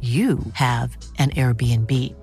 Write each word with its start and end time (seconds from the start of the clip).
you 0.00 0.38
have 0.54 0.96
an 1.18 1.28
Airbnb. 1.30 2.14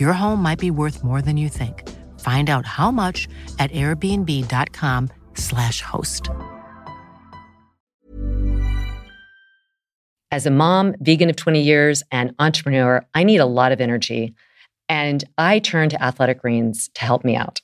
Your 0.00 0.14
home 0.14 0.42
might 0.42 0.58
be 0.58 0.70
worth 0.70 1.04
more 1.04 1.20
than 1.20 1.36
you 1.36 1.50
think. 1.50 1.86
Find 2.20 2.48
out 2.48 2.64
how 2.64 2.90
much 2.90 3.28
at 3.58 3.70
airbnb.com/slash 3.72 5.82
host. 5.82 6.30
As 10.30 10.46
a 10.46 10.50
mom, 10.50 10.94
vegan 11.00 11.30
of 11.30 11.36
20 11.36 11.62
years, 11.62 12.02
and 12.10 12.34
entrepreneur, 12.38 13.06
I 13.14 13.24
need 13.24 13.38
a 13.38 13.46
lot 13.46 13.72
of 13.72 13.80
energy. 13.80 14.34
And 14.88 15.24
I 15.36 15.58
turn 15.58 15.88
to 15.90 16.02
Athletic 16.02 16.40
Greens 16.40 16.90
to 16.94 17.04
help 17.04 17.24
me 17.24 17.36
out. 17.36 17.60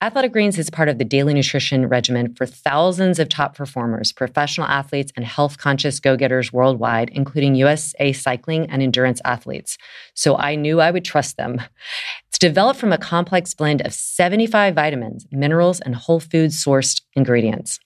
Athletic 0.00 0.32
Greens 0.32 0.58
is 0.58 0.70
part 0.70 0.88
of 0.88 0.98
the 0.98 1.04
daily 1.04 1.34
nutrition 1.34 1.88
regimen 1.88 2.34
for 2.34 2.46
thousands 2.46 3.18
of 3.18 3.28
top 3.28 3.56
performers, 3.56 4.12
professional 4.12 4.66
athletes, 4.66 5.12
and 5.16 5.24
health 5.24 5.58
conscious 5.58 6.00
go 6.00 6.16
getters 6.16 6.52
worldwide, 6.52 7.10
including 7.10 7.54
USA 7.54 8.12
cycling 8.12 8.68
and 8.70 8.82
endurance 8.82 9.20
athletes. 9.24 9.78
So 10.14 10.36
I 10.36 10.54
knew 10.54 10.80
I 10.80 10.90
would 10.90 11.04
trust 11.04 11.36
them. 11.36 11.60
It's 12.28 12.38
developed 12.38 12.78
from 12.78 12.92
a 12.92 12.98
complex 12.98 13.54
blend 13.54 13.80
of 13.80 13.94
75 13.94 14.74
vitamins, 14.74 15.26
minerals, 15.30 15.80
and 15.80 15.94
whole 15.94 16.20
food 16.20 16.50
sourced 16.50 17.00
ingredients. 17.14 17.80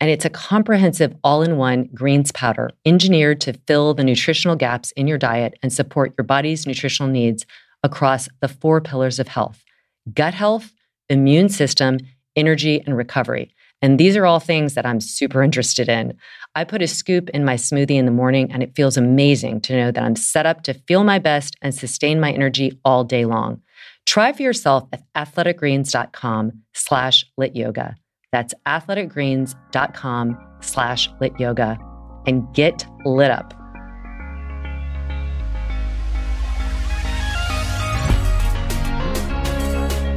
And 0.00 0.10
it's 0.10 0.24
a 0.24 0.30
comprehensive 0.30 1.14
all 1.24 1.42
in 1.42 1.56
one 1.56 1.88
greens 1.94 2.30
powder 2.32 2.70
engineered 2.84 3.40
to 3.42 3.58
fill 3.66 3.94
the 3.94 4.04
nutritional 4.04 4.56
gaps 4.56 4.92
in 4.92 5.06
your 5.06 5.18
diet 5.18 5.54
and 5.62 5.72
support 5.72 6.14
your 6.18 6.24
body's 6.24 6.66
nutritional 6.66 7.10
needs 7.10 7.46
across 7.82 8.28
the 8.40 8.48
four 8.48 8.80
pillars 8.80 9.18
of 9.18 9.28
health 9.28 9.64
gut 10.12 10.34
health 10.34 10.72
immune 11.08 11.48
system, 11.48 11.98
energy, 12.36 12.82
and 12.86 12.96
recovery. 12.96 13.54
And 13.82 13.98
these 14.00 14.16
are 14.16 14.24
all 14.24 14.40
things 14.40 14.74
that 14.74 14.86
I'm 14.86 15.00
super 15.00 15.42
interested 15.42 15.88
in. 15.88 16.14
I 16.54 16.64
put 16.64 16.82
a 16.82 16.86
scoop 16.86 17.28
in 17.30 17.44
my 17.44 17.54
smoothie 17.54 17.96
in 17.96 18.06
the 18.06 18.10
morning, 18.10 18.50
and 18.50 18.62
it 18.62 18.74
feels 18.74 18.96
amazing 18.96 19.60
to 19.62 19.76
know 19.76 19.90
that 19.90 20.02
I'm 20.02 20.16
set 20.16 20.46
up 20.46 20.62
to 20.62 20.74
feel 20.74 21.04
my 21.04 21.18
best 21.18 21.56
and 21.60 21.74
sustain 21.74 22.20
my 22.20 22.32
energy 22.32 22.80
all 22.84 23.04
day 23.04 23.24
long. 23.24 23.60
Try 24.06 24.32
for 24.32 24.42
yourself 24.42 24.88
at 24.92 25.02
athleticgreens.com 25.14 26.52
slash 26.72 27.26
lit 27.36 27.56
yoga. 27.56 27.96
That's 28.32 28.54
athleticgreens.com 28.66 30.38
slash 30.60 31.10
lit 31.20 31.38
yoga 31.38 31.78
and 32.26 32.54
get 32.54 32.86
lit 33.04 33.30
up. 33.30 33.63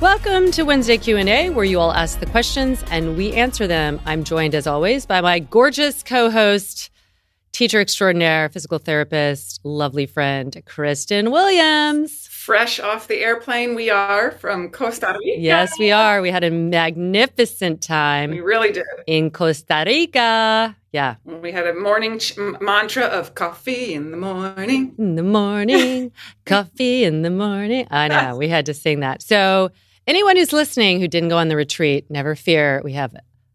Welcome 0.00 0.50
to 0.52 0.62
Wednesday 0.62 0.96
Q&A 0.96 1.50
where 1.50 1.64
you 1.66 1.78
all 1.78 1.92
ask 1.92 2.20
the 2.20 2.26
questions 2.26 2.82
and 2.90 3.18
we 3.18 3.34
answer 3.34 3.66
them. 3.66 4.00
I'm 4.06 4.24
joined 4.24 4.54
as 4.54 4.66
always 4.66 5.04
by 5.04 5.20
my 5.20 5.40
gorgeous 5.40 6.02
co-host, 6.02 6.88
teacher 7.52 7.82
extraordinaire, 7.82 8.48
physical 8.48 8.78
therapist, 8.78 9.60
lovely 9.62 10.06
friend 10.06 10.56
Kristen 10.64 11.30
Williams. 11.30 12.28
Fresh 12.28 12.80
off 12.80 13.08
the 13.08 13.16
airplane 13.16 13.74
we 13.74 13.90
are 13.90 14.30
from 14.30 14.70
Costa 14.70 15.18
Rica. 15.22 15.38
Yes, 15.38 15.78
we 15.78 15.92
are. 15.92 16.22
We 16.22 16.30
had 16.30 16.44
a 16.44 16.50
magnificent 16.50 17.82
time. 17.82 18.30
We 18.30 18.40
really 18.40 18.72
did. 18.72 18.86
In 19.06 19.30
Costa 19.30 19.84
Rica. 19.86 20.74
Yeah. 20.92 21.16
We 21.26 21.52
had 21.52 21.66
a 21.66 21.74
morning 21.74 22.18
ch- 22.18 22.38
mantra 22.38 23.04
of 23.04 23.34
coffee 23.34 23.92
in 23.92 24.12
the 24.12 24.16
morning. 24.16 24.94
In 24.96 25.16
the 25.16 25.22
morning, 25.22 26.10
coffee 26.46 27.04
in 27.04 27.20
the 27.20 27.30
morning. 27.30 27.86
I 27.90 28.08
know. 28.08 28.38
We 28.38 28.48
had 28.48 28.64
to 28.64 28.72
sing 28.72 29.00
that. 29.00 29.20
So 29.20 29.70
Anyone 30.06 30.36
who's 30.36 30.52
listening 30.52 31.00
who 31.00 31.08
didn't 31.08 31.28
go 31.28 31.38
on 31.38 31.48
the 31.48 31.56
retreat, 31.56 32.10
never 32.10 32.34
fear. 32.34 32.80
We 32.82 32.94
have 32.94 33.14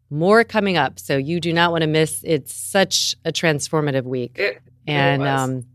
more 0.09 0.43
coming 0.43 0.77
up. 0.77 0.99
So 0.99 1.17
you 1.17 1.39
do 1.39 1.51
not 1.51 1.71
want 1.71 1.81
to 1.81 1.87
miss. 1.87 2.21
It's 2.23 2.53
such 2.53 3.15
a 3.25 3.31
transformative 3.31 4.03
week. 4.03 4.37
It 4.37 4.61
and 4.87 5.21
really 5.21 5.33
um, 5.33 5.65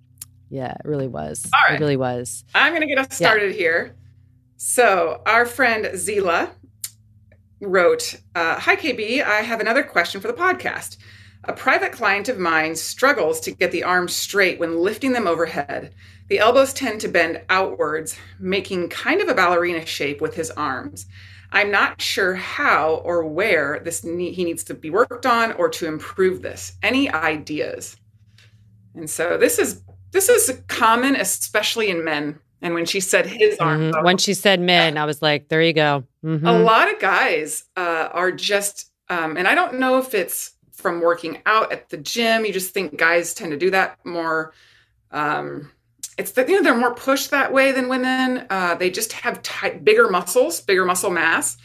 yeah, 0.50 0.72
it 0.72 0.84
really 0.84 1.08
was. 1.08 1.48
All 1.52 1.60
right. 1.68 1.78
It 1.78 1.80
really 1.80 1.96
was. 1.96 2.44
I'm 2.54 2.72
going 2.72 2.82
to 2.82 2.86
get 2.86 2.98
us 2.98 3.14
started 3.14 3.52
yeah. 3.52 3.58
here. 3.58 3.96
So 4.56 5.22
our 5.26 5.46
friend 5.46 5.86
Zila 5.94 6.50
wrote, 7.60 8.16
uh, 8.34 8.58
"Hi 8.60 8.76
KB, 8.76 9.22
I 9.22 9.40
have 9.40 9.60
another 9.60 9.82
question 9.82 10.20
for 10.20 10.28
the 10.28 10.34
podcast." 10.34 10.96
A 11.44 11.52
private 11.52 11.92
client 11.92 12.28
of 12.28 12.38
mine 12.38 12.76
struggles 12.76 13.40
to 13.40 13.50
get 13.50 13.72
the 13.72 13.82
arms 13.82 14.14
straight 14.14 14.58
when 14.58 14.78
lifting 14.78 15.12
them 15.12 15.26
overhead. 15.26 15.94
The 16.28 16.38
elbows 16.38 16.72
tend 16.72 17.00
to 17.00 17.08
bend 17.08 17.40
outwards, 17.48 18.16
making 18.38 18.90
kind 18.90 19.20
of 19.20 19.28
a 19.28 19.34
ballerina 19.34 19.86
shape 19.86 20.20
with 20.20 20.34
his 20.34 20.50
arms. 20.50 21.06
I'm 21.52 21.70
not 21.70 22.00
sure 22.00 22.34
how 22.34 22.96
or 23.04 23.24
where 23.26 23.80
this 23.82 24.04
ne- 24.04 24.32
he 24.32 24.44
needs 24.44 24.62
to 24.64 24.74
be 24.74 24.90
worked 24.90 25.26
on 25.26 25.52
or 25.52 25.68
to 25.70 25.86
improve 25.86 26.42
this. 26.42 26.74
Any 26.82 27.10
ideas? 27.10 27.96
And 28.94 29.08
so 29.08 29.36
this 29.36 29.58
is 29.58 29.82
this 30.12 30.28
is 30.28 30.60
common, 30.68 31.16
especially 31.16 31.88
in 31.88 32.04
men. 32.04 32.38
And 32.62 32.74
when 32.74 32.84
she 32.84 33.00
said 33.00 33.26
his 33.26 33.58
arms, 33.58 33.94
mm-hmm. 33.94 34.04
when 34.04 34.18
she 34.18 34.34
said 34.34 34.60
men, 34.60 34.98
I 34.98 35.06
was 35.06 35.22
like, 35.22 35.48
there 35.48 35.62
you 35.62 35.72
go. 35.72 36.04
Mm-hmm. 36.24 36.46
A 36.46 36.58
lot 36.58 36.92
of 36.92 37.00
guys 37.00 37.64
uh, 37.76 38.08
are 38.12 38.30
just, 38.30 38.92
um, 39.08 39.38
and 39.38 39.48
I 39.48 39.54
don't 39.54 39.80
know 39.80 39.96
if 39.98 40.14
it's 40.14 40.52
from 40.80 41.00
working 41.00 41.42
out 41.46 41.72
at 41.72 41.88
the 41.88 41.96
gym. 41.96 42.44
You 42.44 42.52
just 42.52 42.74
think 42.74 42.96
guys 42.96 43.34
tend 43.34 43.52
to 43.52 43.56
do 43.58 43.70
that 43.70 43.98
more. 44.04 44.52
Um, 45.10 45.70
it's 46.18 46.32
that 46.32 46.48
you 46.48 46.56
know 46.56 46.62
they're 46.62 46.76
more 46.76 46.94
pushed 46.94 47.30
that 47.30 47.52
way 47.52 47.72
than 47.72 47.88
women. 47.88 48.46
Uh, 48.50 48.74
they 48.74 48.90
just 48.90 49.12
have 49.12 49.42
tight, 49.42 49.84
bigger 49.84 50.08
muscles, 50.08 50.60
bigger 50.60 50.84
muscle 50.84 51.10
mass, 51.10 51.56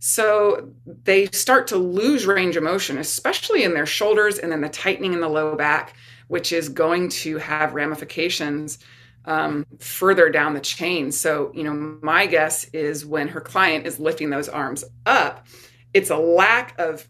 so 0.00 0.70
they 1.04 1.26
start 1.26 1.66
to 1.68 1.76
lose 1.76 2.26
range 2.26 2.56
of 2.56 2.62
motion, 2.62 2.98
especially 2.98 3.64
in 3.64 3.74
their 3.74 3.86
shoulders, 3.86 4.38
and 4.38 4.50
then 4.50 4.62
the 4.62 4.68
tightening 4.68 5.12
in 5.12 5.20
the 5.20 5.28
low 5.28 5.54
back, 5.54 5.94
which 6.28 6.52
is 6.52 6.68
going 6.68 7.10
to 7.10 7.36
have 7.36 7.74
ramifications 7.74 8.78
um, 9.26 9.66
further 9.78 10.30
down 10.30 10.54
the 10.54 10.60
chain. 10.60 11.12
So 11.12 11.52
you 11.54 11.62
know, 11.62 11.98
my 12.02 12.26
guess 12.26 12.64
is 12.72 13.06
when 13.06 13.28
her 13.28 13.40
client 13.40 13.86
is 13.86 14.00
lifting 14.00 14.30
those 14.30 14.48
arms 14.48 14.84
up, 15.06 15.46
it's 15.92 16.10
a 16.10 16.16
lack 16.16 16.74
of 16.78 17.08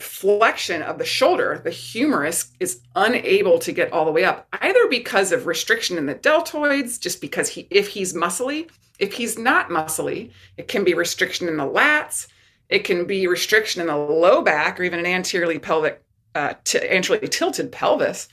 flexion 0.00 0.82
of 0.82 0.98
the 0.98 1.04
shoulder, 1.04 1.60
the 1.62 1.70
humerus 1.70 2.50
is 2.58 2.80
unable 2.96 3.58
to 3.60 3.72
get 3.72 3.92
all 3.92 4.04
the 4.04 4.12
way 4.12 4.24
up, 4.24 4.46
either 4.60 4.88
because 4.88 5.30
of 5.32 5.46
restriction 5.46 5.98
in 5.98 6.06
the 6.06 6.14
deltoids, 6.14 6.98
just 6.98 7.20
because 7.20 7.50
he 7.50 7.66
if 7.70 7.88
he's 7.88 8.14
muscly, 8.14 8.68
if 8.98 9.12
he's 9.12 9.38
not 9.38 9.68
muscly, 9.68 10.30
it 10.56 10.68
can 10.68 10.84
be 10.84 10.94
restriction 10.94 11.48
in 11.48 11.56
the 11.56 11.64
lats, 11.64 12.26
It 12.68 12.84
can 12.84 13.06
be 13.06 13.26
restriction 13.26 13.80
in 13.80 13.88
the 13.88 13.96
low 13.96 14.42
back 14.42 14.78
or 14.78 14.84
even 14.84 15.00
an 15.00 15.06
anteriorly 15.06 15.58
pelvic, 15.58 16.02
uh, 16.34 16.54
t- 16.64 16.78
anteriorly 16.78 17.28
tilted 17.28 17.72
pelvis 17.72 18.28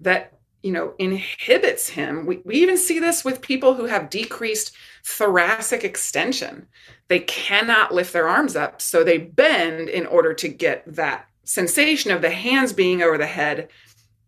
that 0.00 0.35
you 0.62 0.72
know 0.72 0.94
inhibits 0.98 1.88
him. 1.88 2.26
We, 2.26 2.40
we 2.44 2.56
even 2.56 2.76
see 2.76 2.98
this 2.98 3.24
with 3.24 3.40
people 3.40 3.74
who 3.74 3.86
have 3.86 4.10
decreased 4.10 4.72
thoracic 5.04 5.84
extension. 5.84 6.66
They 7.08 7.20
cannot 7.20 7.94
lift 7.94 8.12
their 8.12 8.28
arms 8.28 8.56
up, 8.56 8.82
so 8.82 9.04
they 9.04 9.18
bend 9.18 9.88
in 9.88 10.06
order 10.06 10.34
to 10.34 10.48
get 10.48 10.82
that 10.86 11.26
sensation 11.44 12.10
of 12.10 12.22
the 12.22 12.30
hands 12.30 12.72
being 12.72 13.02
over 13.02 13.16
the 13.16 13.26
head, 13.26 13.68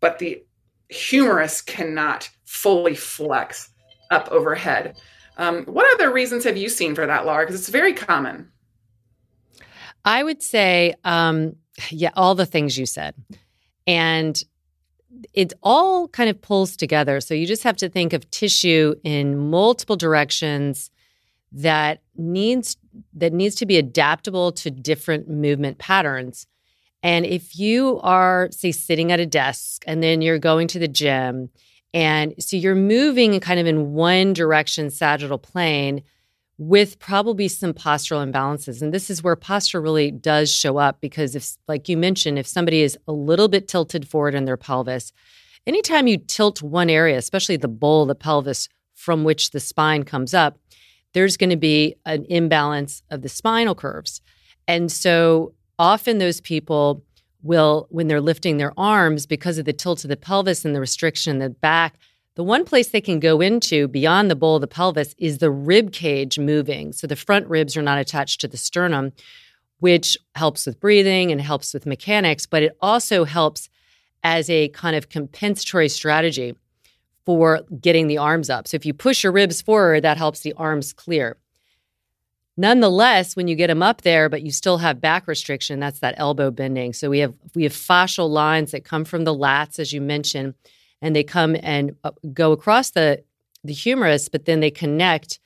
but 0.00 0.18
the 0.18 0.42
humerus 0.88 1.60
cannot 1.60 2.30
fully 2.44 2.94
flex 2.94 3.70
up 4.10 4.28
overhead. 4.30 4.96
Um, 5.36 5.64
what 5.66 5.92
other 5.94 6.12
reasons 6.12 6.44
have 6.44 6.56
you 6.56 6.68
seen 6.68 6.94
for 6.94 7.06
that, 7.06 7.26
Lara? 7.26 7.44
Because 7.44 7.60
it's 7.60 7.68
very 7.68 7.92
common. 7.92 8.50
I 10.04 10.22
would 10.22 10.42
say, 10.42 10.94
um, 11.04 11.56
yeah, 11.90 12.10
all 12.14 12.34
the 12.34 12.46
things 12.46 12.78
you 12.78 12.86
said. 12.86 13.14
And 13.86 14.40
it 15.34 15.52
all 15.62 16.08
kind 16.08 16.30
of 16.30 16.40
pulls 16.40 16.76
together. 16.76 17.20
So 17.20 17.34
you 17.34 17.46
just 17.46 17.62
have 17.62 17.76
to 17.78 17.88
think 17.88 18.12
of 18.12 18.30
tissue 18.30 18.94
in 19.04 19.50
multiple 19.50 19.96
directions 19.96 20.90
that 21.52 22.02
needs 22.16 22.76
that 23.14 23.32
needs 23.32 23.54
to 23.56 23.66
be 23.66 23.76
adaptable 23.76 24.52
to 24.52 24.70
different 24.70 25.28
movement 25.28 25.78
patterns. 25.78 26.46
And 27.02 27.24
if 27.24 27.58
you 27.58 28.00
are 28.02 28.48
say 28.50 28.72
sitting 28.72 29.12
at 29.12 29.20
a 29.20 29.26
desk 29.26 29.84
and 29.86 30.02
then 30.02 30.20
you're 30.20 30.38
going 30.38 30.68
to 30.68 30.78
the 30.78 30.88
gym 30.88 31.50
and 31.94 32.34
so 32.38 32.56
you're 32.56 32.74
moving 32.74 33.38
kind 33.40 33.60
of 33.60 33.66
in 33.66 33.92
one 33.92 34.32
direction 34.32 34.90
sagittal 34.90 35.38
plane 35.38 36.02
with 36.58 36.98
probably 36.98 37.46
some 37.46 37.72
postural 37.72 38.28
imbalances. 38.28 38.82
And 38.82 38.92
this 38.92 39.10
is 39.10 39.22
where 39.22 39.36
posture 39.36 39.80
really 39.80 40.10
does 40.10 40.52
show 40.52 40.76
up 40.76 41.00
because 41.00 41.36
if, 41.36 41.56
like 41.68 41.88
you 41.88 41.96
mentioned, 41.96 42.38
if 42.38 42.48
somebody 42.48 42.82
is 42.82 42.98
a 43.06 43.12
little 43.12 43.46
bit 43.46 43.68
tilted 43.68 44.08
forward 44.08 44.34
in 44.34 44.44
their 44.44 44.56
pelvis, 44.56 45.12
anytime 45.66 46.08
you 46.08 46.18
tilt 46.18 46.60
one 46.60 46.90
area, 46.90 47.16
especially 47.16 47.56
the 47.56 47.68
bowl 47.68 48.06
the 48.06 48.14
pelvis 48.16 48.68
from 48.94 49.22
which 49.22 49.52
the 49.52 49.60
spine 49.60 50.02
comes 50.02 50.34
up, 50.34 50.58
there's 51.14 51.36
going 51.36 51.50
to 51.50 51.56
be 51.56 51.94
an 52.04 52.24
imbalance 52.28 53.02
of 53.10 53.22
the 53.22 53.28
spinal 53.28 53.76
curves. 53.76 54.20
And 54.66 54.90
so 54.90 55.54
often 55.78 56.18
those 56.18 56.40
people 56.40 57.04
will, 57.42 57.86
when 57.90 58.08
they're 58.08 58.20
lifting 58.20 58.56
their 58.56 58.72
arms 58.76 59.26
because 59.26 59.58
of 59.58 59.64
the 59.64 59.72
tilt 59.72 60.02
of 60.04 60.10
the 60.10 60.16
pelvis 60.16 60.64
and 60.64 60.74
the 60.74 60.80
restriction 60.80 61.36
in 61.36 61.38
the 61.38 61.50
back, 61.50 61.94
the 62.38 62.44
one 62.44 62.64
place 62.64 62.90
they 62.90 63.00
can 63.00 63.18
go 63.18 63.40
into 63.40 63.88
beyond 63.88 64.30
the 64.30 64.36
bowl 64.36 64.54
of 64.54 64.60
the 64.60 64.68
pelvis 64.68 65.12
is 65.18 65.38
the 65.38 65.50
rib 65.50 65.90
cage 65.90 66.38
moving. 66.38 66.92
So 66.92 67.08
the 67.08 67.16
front 67.16 67.48
ribs 67.48 67.76
are 67.76 67.82
not 67.82 67.98
attached 67.98 68.40
to 68.42 68.46
the 68.46 68.56
sternum, 68.56 69.10
which 69.80 70.16
helps 70.36 70.64
with 70.64 70.78
breathing 70.78 71.32
and 71.32 71.40
helps 71.40 71.74
with 71.74 71.84
mechanics, 71.84 72.46
but 72.46 72.62
it 72.62 72.76
also 72.80 73.24
helps 73.24 73.68
as 74.22 74.48
a 74.48 74.68
kind 74.68 74.94
of 74.94 75.08
compensatory 75.08 75.88
strategy 75.88 76.54
for 77.26 77.62
getting 77.80 78.06
the 78.06 78.18
arms 78.18 78.48
up. 78.48 78.68
So 78.68 78.76
if 78.76 78.86
you 78.86 78.94
push 78.94 79.24
your 79.24 79.32
ribs 79.32 79.60
forward, 79.60 80.04
that 80.04 80.16
helps 80.16 80.42
the 80.42 80.52
arms 80.52 80.92
clear. 80.92 81.38
Nonetheless, 82.56 83.34
when 83.34 83.48
you 83.48 83.56
get 83.56 83.66
them 83.66 83.82
up 83.82 84.02
there, 84.02 84.28
but 84.28 84.42
you 84.42 84.52
still 84.52 84.78
have 84.78 85.00
back 85.00 85.26
restriction, 85.26 85.80
that's 85.80 85.98
that 85.98 86.14
elbow 86.18 86.52
bending. 86.52 86.92
So 86.92 87.10
we 87.10 87.18
have 87.18 87.34
we 87.56 87.64
have 87.64 87.72
fascial 87.72 88.30
lines 88.30 88.70
that 88.70 88.84
come 88.84 89.04
from 89.04 89.24
the 89.24 89.34
lats, 89.34 89.80
as 89.80 89.92
you 89.92 90.00
mentioned, 90.00 90.54
and 91.00 91.14
they 91.14 91.24
come 91.24 91.56
and 91.62 91.96
uh, 92.04 92.10
go 92.32 92.52
across 92.52 92.90
the 92.90 93.22
the 93.64 93.72
humerus, 93.72 94.28
but 94.28 94.44
then 94.44 94.60
they 94.60 94.70
connect 94.70 95.40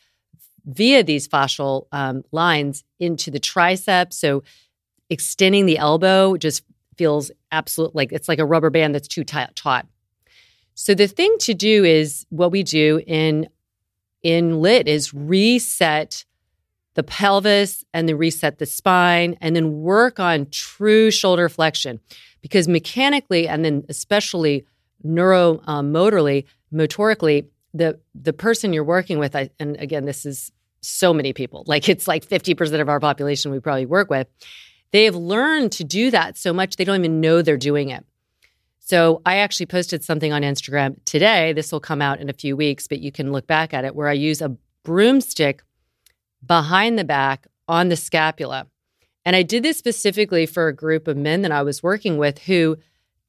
via 0.67 1.03
these 1.03 1.27
fascial 1.27 1.87
um, 1.93 2.23
lines 2.31 2.85
into 3.01 3.31
the 3.31 3.41
triceps. 3.41 4.17
So 4.17 4.43
extending 5.11 5.67
the 5.67 5.79
elbow 5.79 6.37
just 6.37 6.63
feels 6.97 7.31
absolute 7.51 7.95
like 7.95 8.13
it's 8.13 8.29
like 8.29 8.39
a 8.39 8.45
rubber 8.45 8.71
band 8.71 8.95
that's 8.95 9.09
too 9.09 9.25
tight, 9.25 9.55
taut. 9.57 9.87
So 10.75 10.95
the 10.95 11.09
thing 11.09 11.37
to 11.41 11.55
do 11.55 11.85
is 11.85 12.27
what 12.31 12.53
we 12.53 12.63
do 12.63 13.03
in 13.07 13.49
in 14.23 14.61
lit 14.61 14.87
is 14.89 15.13
reset 15.13 16.25
the 16.95 17.03
pelvis 17.03 17.85
and 17.93 18.09
then 18.09 18.19
reset 18.19 18.59
the 18.59 18.67
spine 18.67 19.37
and 19.41 19.57
then 19.57 19.81
work 19.81 20.21
on 20.21 20.47
true 20.51 21.11
shoulder 21.11 21.49
flexion 21.49 21.99
because 22.43 22.69
mechanically 22.69 23.49
and 23.49 23.65
then 23.65 23.85
especially 23.89 24.65
neuromotorly, 25.05 26.45
um, 26.45 26.79
motorically, 26.79 27.47
the 27.75 27.99
the 28.15 28.33
person 28.33 28.73
you're 28.73 28.85
working 28.85 29.19
with, 29.19 29.35
I, 29.35 29.51
and 29.59 29.77
again, 29.79 30.05
this 30.05 30.27
is 30.27 30.53
so 30.83 31.15
many 31.15 31.33
people, 31.33 31.65
like 31.67 31.89
it's 31.89 32.09
like 32.09 32.27
50% 32.27 32.81
of 32.81 32.89
our 32.89 33.01
population 33.01 33.53
we 33.53 33.61
probably 33.61 33.87
work 33.87 34.11
with, 34.11 34.27
they 34.91 35.05
have 35.05 35.15
learned 35.15 35.73
to 35.73 35.85
do 35.85 36.11
that 36.11 36.37
so 36.37 36.53
much 36.53 36.77
they 36.77 36.85
don't 36.85 36.99
even 36.99 37.21
know 37.21 37.41
they're 37.41 37.57
doing 37.57 37.91
it. 37.91 38.05
So 38.81 39.23
I 39.25 39.37
actually 39.37 39.67
posted 39.67 40.03
something 40.03 40.33
on 40.33 40.43
Instagram 40.43 40.97
today. 41.05 41.53
This 41.53 41.71
will 41.71 41.81
come 41.81 42.03
out 42.03 42.21
in 42.21 42.29
a 42.29 42.33
few 42.35 42.57
weeks, 42.57 42.89
but 42.89 42.99
you 42.99 43.13
can 43.13 43.31
look 43.31 43.47
back 43.47 43.73
at 43.73 43.85
it 43.85 43.95
where 43.95 44.09
I 44.09 44.13
use 44.13 44.43
a 44.43 44.57
broomstick 44.83 45.63
behind 46.45 46.99
the 46.99 47.05
back 47.05 47.47
on 47.69 47.89
the 47.89 47.97
scapula. 47.97 48.67
And 49.25 49.37
I 49.37 49.45
did 49.45 49.63
this 49.63 49.79
specifically 49.79 50.47
for 50.47 50.67
a 50.67 50.75
group 50.75 51.07
of 51.07 51.17
men 51.17 51.43
that 51.43 51.53
I 51.53 51.63
was 51.63 51.83
working 51.83 52.19
with 52.19 52.41
who 52.41 52.77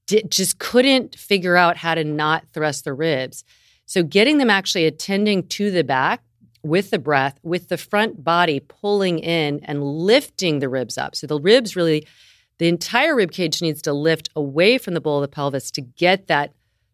did, 0.08 0.30
just 0.32 0.60
couldn't 0.60 1.16
figure 1.16 1.56
out 1.56 1.78
how 1.78 1.96
to 1.96 2.04
not 2.04 2.46
thrust 2.54 2.84
the 2.84 2.94
ribs. 2.94 3.44
So 3.86 4.04
getting 4.04 4.38
them 4.38 4.50
actually 4.50 4.86
attending 4.86 5.48
to 5.50 5.72
the 5.72 5.84
back 5.84 6.22
with 6.64 6.92
the 6.92 7.00
breath, 7.00 7.38
with 7.44 7.68
the 7.68 7.78
front 7.78 8.24
body 8.24 8.60
pulling 8.60 9.20
in 9.20 9.60
and 9.64 9.84
lifting 9.84 10.60
the 10.60 10.70
ribs 10.70 10.98
up. 10.98 11.16
So 11.16 11.28
the 11.28 11.40
ribs 11.40 11.76
really, 11.76 12.08
the 12.58 12.68
entire 12.68 13.16
rib 13.16 13.32
cage 13.32 13.62
needs 13.62 13.82
to 13.84 13.94
lift 13.94 14.30
away 14.36 14.78
from 14.78 14.94
the 14.94 15.02
bowl 15.02 15.18
of 15.18 15.24
the 15.24 15.28
pelvis 15.28 15.72
to 15.72 15.82
get 15.82 16.28
that, 16.28 16.54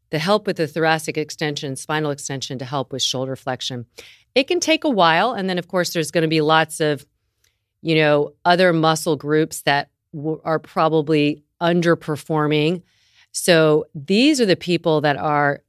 the 0.09 0.19
help 0.19 0.47
with 0.47 0.57
the 0.57 0.67
thoracic 0.67 1.17
extension, 1.17 1.75
spinal 1.75 2.09
extension 2.09 2.57
to 2.57 2.65
help 2.65 2.91
with 2.91 3.03
shoulder 3.03 3.35
flexion. 3.35 3.85
It 4.33 4.47
can 4.47 4.59
take 4.59 4.83
a 4.83 4.89
while. 4.89 5.33
And 5.33 5.47
then, 5.47 5.59
of 5.59 5.67
course, 5.67 5.93
there's 5.93 6.11
going 6.11 6.23
to 6.23 6.27
be 6.27 6.41
lots 6.41 6.79
of, 6.79 7.05
you 7.81 7.95
know, 7.95 8.33
other 8.45 8.73
muscle 8.73 9.15
groups 9.15 9.61
that 9.63 9.89
w- 10.13 10.41
are 10.43 10.59
probably 10.59 11.43
underperforming 11.61 12.81
so 13.31 13.85
these 13.93 14.41
are 14.41 14.45
the 14.45 14.55
people 14.55 15.01
that 15.01 15.17
are 15.17 15.61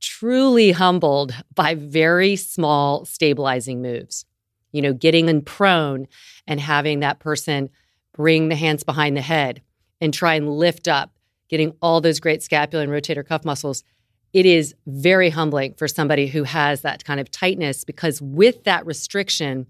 truly 0.00 0.72
humbled 0.72 1.34
by 1.54 1.74
very 1.74 2.36
small 2.36 3.04
stabilizing 3.04 3.80
moves. 3.80 4.26
You 4.72 4.82
know, 4.82 4.92
getting 4.92 5.28
in 5.28 5.42
prone 5.42 6.08
and 6.46 6.60
having 6.60 7.00
that 7.00 7.20
person 7.20 7.70
bring 8.12 8.48
the 8.48 8.56
hands 8.56 8.84
behind 8.84 9.16
the 9.16 9.22
head 9.22 9.62
and 10.00 10.12
try 10.12 10.34
and 10.34 10.50
lift 10.50 10.88
up, 10.88 11.12
getting 11.48 11.74
all 11.80 12.00
those 12.00 12.20
great 12.20 12.42
scapular 12.42 12.82
and 12.82 12.92
rotator 12.92 13.26
cuff 13.26 13.44
muscles. 13.44 13.84
It 14.32 14.46
is 14.46 14.74
very 14.86 15.30
humbling 15.30 15.74
for 15.74 15.86
somebody 15.86 16.26
who 16.26 16.42
has 16.42 16.82
that 16.82 17.04
kind 17.04 17.20
of 17.20 17.30
tightness 17.30 17.84
because 17.84 18.20
with 18.20 18.64
that 18.64 18.84
restriction, 18.84 19.66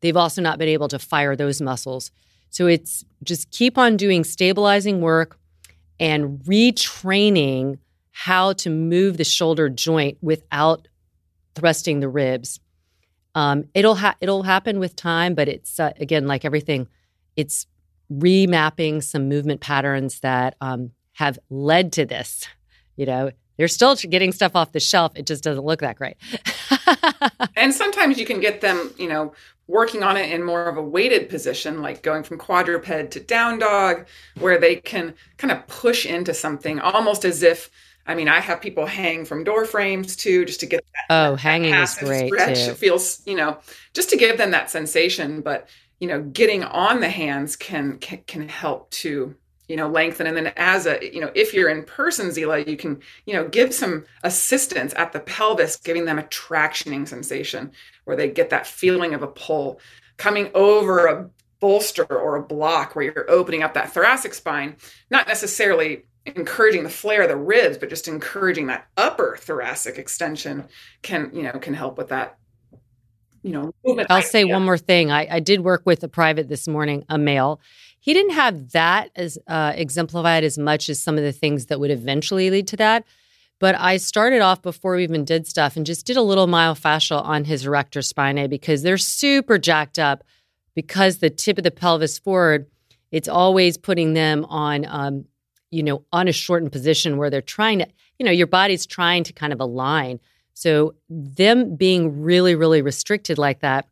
they've 0.00 0.16
also 0.16 0.40
not 0.40 0.58
been 0.58 0.68
able 0.68 0.88
to 0.88 0.98
fire 0.98 1.36
those 1.36 1.60
muscles. 1.60 2.10
So 2.50 2.66
it's 2.66 3.04
just 3.22 3.50
keep 3.50 3.76
on 3.76 3.96
doing 3.96 4.24
stabilizing 4.24 5.00
work, 5.00 5.37
and 6.00 6.40
retraining 6.40 7.78
how 8.10 8.52
to 8.52 8.70
move 8.70 9.16
the 9.16 9.24
shoulder 9.24 9.68
joint 9.68 10.18
without 10.20 10.88
thrusting 11.54 12.00
the 12.00 12.08
ribs. 12.08 12.60
Um, 13.34 13.64
it'll 13.74 13.94
ha- 13.94 14.16
it'll 14.20 14.42
happen 14.42 14.78
with 14.78 14.96
time, 14.96 15.34
but 15.34 15.48
it's 15.48 15.78
uh, 15.78 15.92
again 15.98 16.26
like 16.26 16.44
everything, 16.44 16.88
it's 17.36 17.66
remapping 18.12 19.02
some 19.02 19.28
movement 19.28 19.60
patterns 19.60 20.20
that 20.20 20.56
um, 20.60 20.92
have 21.12 21.38
led 21.50 21.92
to 21.92 22.06
this. 22.06 22.46
You 22.96 23.06
know, 23.06 23.30
they're 23.58 23.68
still 23.68 23.94
getting 23.96 24.32
stuff 24.32 24.56
off 24.56 24.72
the 24.72 24.80
shelf. 24.80 25.12
It 25.16 25.26
just 25.26 25.44
doesn't 25.44 25.64
look 25.64 25.80
that 25.80 25.96
great. 25.96 26.16
and 27.56 27.74
sometimes 27.74 28.18
you 28.18 28.24
can 28.24 28.40
get 28.40 28.60
them, 28.60 28.94
you 28.96 29.08
know, 29.08 29.34
working 29.66 30.02
on 30.02 30.16
it 30.16 30.30
in 30.30 30.42
more 30.42 30.66
of 30.66 30.76
a 30.76 30.82
weighted 30.82 31.28
position, 31.28 31.82
like 31.82 32.02
going 32.02 32.22
from 32.22 32.38
quadruped 32.38 33.10
to 33.10 33.20
down 33.20 33.58
dog, 33.58 34.06
where 34.38 34.58
they 34.58 34.76
can 34.76 35.14
kind 35.36 35.52
of 35.52 35.66
push 35.66 36.06
into 36.06 36.32
something 36.32 36.78
almost 36.80 37.24
as 37.24 37.42
if. 37.42 37.68
I 38.06 38.14
mean, 38.14 38.28
I 38.28 38.40
have 38.40 38.62
people 38.62 38.86
hang 38.86 39.26
from 39.26 39.44
door 39.44 39.66
frames 39.66 40.16
too, 40.16 40.46
just 40.46 40.60
to 40.60 40.66
get 40.66 40.82
that. 40.94 41.14
Oh, 41.14 41.32
that 41.32 41.40
hanging 41.40 41.74
is 41.74 41.94
great 41.96 42.28
stretch. 42.28 42.64
too. 42.64 42.70
It 42.70 42.76
feels, 42.78 43.20
you 43.26 43.34
know, 43.34 43.58
just 43.92 44.08
to 44.10 44.16
give 44.16 44.38
them 44.38 44.52
that 44.52 44.70
sensation. 44.70 45.42
But 45.42 45.68
you 46.00 46.08
know, 46.08 46.22
getting 46.22 46.64
on 46.64 47.00
the 47.00 47.10
hands 47.10 47.56
can 47.56 47.98
can, 47.98 48.20
can 48.26 48.48
help 48.48 48.90
to 48.92 49.34
you 49.68 49.76
know 49.76 49.88
lengthen 49.88 50.26
and 50.26 50.36
then 50.36 50.52
as 50.56 50.86
a 50.86 50.98
you 51.02 51.20
know 51.20 51.30
if 51.34 51.54
you're 51.54 51.68
in 51.68 51.84
person 51.84 52.28
zila 52.28 52.66
you 52.66 52.76
can 52.76 53.00
you 53.26 53.34
know 53.34 53.46
give 53.48 53.72
some 53.72 54.04
assistance 54.24 54.92
at 54.96 55.12
the 55.12 55.20
pelvis 55.20 55.76
giving 55.76 56.06
them 56.06 56.18
a 56.18 56.24
tractioning 56.24 57.06
sensation 57.06 57.70
where 58.04 58.16
they 58.16 58.28
get 58.28 58.50
that 58.50 58.66
feeling 58.66 59.14
of 59.14 59.22
a 59.22 59.26
pull 59.26 59.80
coming 60.16 60.50
over 60.54 61.06
a 61.06 61.30
bolster 61.60 62.04
or 62.04 62.36
a 62.36 62.42
block 62.42 62.94
where 62.96 63.04
you're 63.04 63.30
opening 63.30 63.62
up 63.62 63.74
that 63.74 63.92
thoracic 63.92 64.34
spine 64.34 64.74
not 65.10 65.28
necessarily 65.28 66.04
encouraging 66.24 66.82
the 66.82 66.90
flare 66.90 67.22
of 67.22 67.28
the 67.28 67.36
ribs 67.36 67.78
but 67.78 67.88
just 67.88 68.08
encouraging 68.08 68.66
that 68.66 68.86
upper 68.96 69.36
thoracic 69.36 69.98
extension 69.98 70.66
can 71.02 71.30
you 71.32 71.42
know 71.42 71.52
can 71.52 71.74
help 71.74 71.98
with 71.98 72.08
that 72.08 72.38
you 73.42 73.52
know, 73.52 73.72
movement. 73.84 74.10
I'll 74.10 74.22
say 74.22 74.44
one 74.44 74.64
more 74.64 74.78
thing. 74.78 75.10
I, 75.10 75.36
I 75.36 75.40
did 75.40 75.60
work 75.60 75.82
with 75.84 76.02
a 76.02 76.08
private 76.08 76.48
this 76.48 76.68
morning, 76.68 77.04
a 77.08 77.18
male. 77.18 77.60
He 78.08 78.14
didn't 78.14 78.32
have 78.32 78.70
that 78.72 79.10
as 79.16 79.36
uh, 79.48 79.74
exemplified 79.76 80.42
as 80.42 80.56
much 80.56 80.88
as 80.88 80.98
some 80.98 81.18
of 81.18 81.24
the 81.24 81.30
things 81.30 81.66
that 81.66 81.78
would 81.78 81.90
eventually 81.90 82.48
lead 82.48 82.66
to 82.68 82.76
that. 82.78 83.04
But 83.58 83.74
I 83.74 83.98
started 83.98 84.40
off 84.40 84.62
before 84.62 84.96
we 84.96 85.02
even 85.02 85.26
did 85.26 85.46
stuff 85.46 85.76
and 85.76 85.84
just 85.84 86.06
did 86.06 86.16
a 86.16 86.22
little 86.22 86.46
myofascial 86.46 87.22
on 87.22 87.44
his 87.44 87.66
erector 87.66 88.00
spinae 88.00 88.48
because 88.48 88.82
they're 88.82 88.96
super 88.96 89.58
jacked 89.58 89.98
up 89.98 90.24
because 90.74 91.18
the 91.18 91.28
tip 91.28 91.58
of 91.58 91.64
the 91.64 91.70
pelvis 91.70 92.18
forward, 92.18 92.64
it's 93.10 93.28
always 93.28 93.76
putting 93.76 94.14
them 94.14 94.46
on, 94.46 94.86
um, 94.86 95.26
you 95.70 95.82
know, 95.82 96.02
on 96.10 96.28
a 96.28 96.32
shortened 96.32 96.72
position 96.72 97.18
where 97.18 97.28
they're 97.28 97.42
trying 97.42 97.80
to, 97.80 97.88
you 98.18 98.24
know, 98.24 98.32
your 98.32 98.46
body's 98.46 98.86
trying 98.86 99.22
to 99.24 99.34
kind 99.34 99.52
of 99.52 99.60
align. 99.60 100.18
So 100.54 100.94
them 101.10 101.76
being 101.76 102.22
really, 102.22 102.54
really 102.54 102.80
restricted 102.80 103.36
like 103.36 103.60
that 103.60 103.86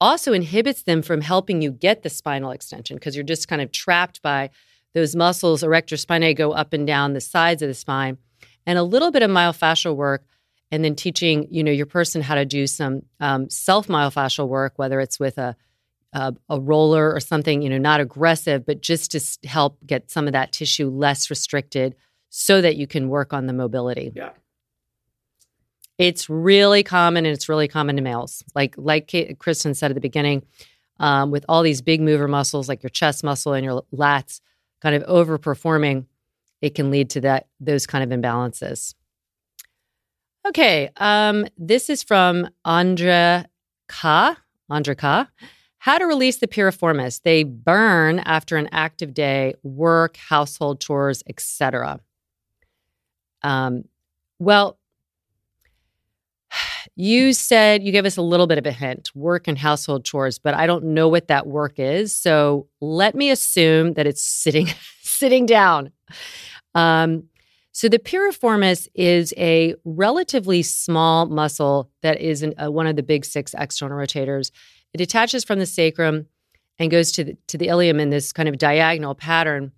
also 0.00 0.32
inhibits 0.32 0.82
them 0.82 1.02
from 1.02 1.20
helping 1.20 1.62
you 1.62 1.70
get 1.70 2.02
the 2.02 2.10
spinal 2.10 2.50
extension 2.50 2.96
because 2.96 3.14
you're 3.14 3.24
just 3.24 3.48
kind 3.48 3.62
of 3.62 3.70
trapped 3.72 4.22
by 4.22 4.50
those 4.94 5.14
muscles. 5.14 5.62
Erector 5.62 5.96
spinae 5.96 6.36
go 6.36 6.52
up 6.52 6.72
and 6.72 6.86
down 6.86 7.12
the 7.12 7.20
sides 7.20 7.62
of 7.62 7.68
the 7.68 7.74
spine 7.74 8.18
and 8.66 8.78
a 8.78 8.82
little 8.82 9.10
bit 9.10 9.22
of 9.22 9.30
myofascial 9.30 9.96
work 9.96 10.24
and 10.70 10.84
then 10.84 10.94
teaching 10.94 11.46
you 11.50 11.62
know 11.62 11.72
your 11.72 11.86
person 11.86 12.22
how 12.22 12.34
to 12.34 12.44
do 12.44 12.66
some 12.66 13.02
um, 13.20 13.50
self 13.50 13.88
myofascial 13.88 14.48
work 14.48 14.74
whether 14.76 15.00
it's 15.00 15.18
with 15.18 15.38
a, 15.38 15.56
a, 16.12 16.34
a 16.48 16.60
roller 16.60 17.12
or 17.12 17.20
something 17.20 17.62
you 17.62 17.68
know 17.68 17.78
not 17.78 18.00
aggressive 18.00 18.64
but 18.64 18.80
just 18.80 19.12
to 19.12 19.48
help 19.48 19.78
get 19.86 20.10
some 20.10 20.26
of 20.26 20.32
that 20.32 20.52
tissue 20.52 20.88
less 20.88 21.30
restricted 21.30 21.94
so 22.28 22.60
that 22.60 22.76
you 22.76 22.86
can 22.86 23.08
work 23.08 23.32
on 23.32 23.46
the 23.46 23.52
mobility 23.52 24.12
yeah 24.14 24.30
it's 26.00 26.30
really 26.30 26.82
common 26.82 27.26
and 27.26 27.34
it's 27.34 27.48
really 27.48 27.68
common 27.68 27.96
to 27.96 28.02
males 28.02 28.42
like 28.54 28.74
like 28.76 29.36
kristen 29.38 29.74
said 29.74 29.90
at 29.90 29.94
the 29.94 30.00
beginning 30.00 30.42
um, 30.98 31.30
with 31.30 31.44
all 31.48 31.62
these 31.62 31.82
big 31.82 32.00
mover 32.00 32.28
muscles 32.28 32.68
like 32.68 32.82
your 32.82 32.90
chest 32.90 33.22
muscle 33.22 33.52
and 33.52 33.64
your 33.64 33.82
lats 33.92 34.40
kind 34.80 34.94
of 34.94 35.02
overperforming 35.04 36.06
it 36.62 36.74
can 36.74 36.90
lead 36.90 37.10
to 37.10 37.20
that 37.22 37.46
those 37.58 37.86
kind 37.86 38.04
of 38.04 38.18
imbalances. 38.18 38.94
Okay, 40.46 40.90
um, 40.96 41.46
this 41.58 41.90
is 41.90 42.02
from 42.02 42.48
Andra 42.64 43.46
Ka. 43.88 44.36
Andra 44.68 44.94
Ka. 44.94 45.28
How 45.78 45.98
to 45.98 46.04
release 46.04 46.38
the 46.38 46.46
piriformis. 46.46 47.22
They 47.22 47.42
burn 47.42 48.18
after 48.20 48.56
an 48.56 48.68
active 48.72 49.14
day, 49.14 49.54
work, 49.62 50.16
household 50.16 50.80
chores, 50.80 51.22
etc. 51.26 52.00
Um, 53.42 53.84
well, 54.38 54.78
you 56.96 57.32
said 57.32 57.82
you 57.82 57.92
gave 57.92 58.04
us 58.04 58.16
a 58.16 58.22
little 58.22 58.46
bit 58.46 58.58
of 58.58 58.66
a 58.66 58.72
hint 58.72 59.10
work 59.14 59.48
and 59.48 59.56
household 59.56 60.04
chores, 60.04 60.38
but 60.38 60.54
I 60.54 60.66
don't 60.66 60.84
know 60.84 61.08
what 61.08 61.28
that 61.28 61.46
work 61.46 61.78
is. 61.78 62.14
So 62.16 62.68
let 62.80 63.14
me 63.14 63.30
assume 63.30 63.94
that 63.94 64.06
it's 64.06 64.22
sitting 64.22 64.68
sitting 65.02 65.46
down. 65.46 65.92
Um, 66.74 67.24
so 67.72 67.88
the 67.88 67.98
piriformis 67.98 68.88
is 68.94 69.32
a 69.36 69.74
relatively 69.84 70.62
small 70.62 71.26
muscle 71.26 71.90
that 72.02 72.20
is 72.20 72.42
an, 72.42 72.54
uh, 72.62 72.70
one 72.70 72.86
of 72.86 72.96
the 72.96 73.02
big 73.02 73.24
six 73.24 73.54
external 73.56 73.96
rotators. 73.96 74.50
It 74.92 75.00
attaches 75.00 75.44
from 75.44 75.60
the 75.60 75.66
sacrum 75.66 76.26
and 76.78 76.90
goes 76.90 77.12
to 77.12 77.24
the, 77.24 77.36
to 77.46 77.58
the 77.58 77.68
ilium 77.68 78.00
in 78.00 78.10
this 78.10 78.32
kind 78.32 78.48
of 78.48 78.58
diagonal 78.58 79.14
pattern 79.14 79.72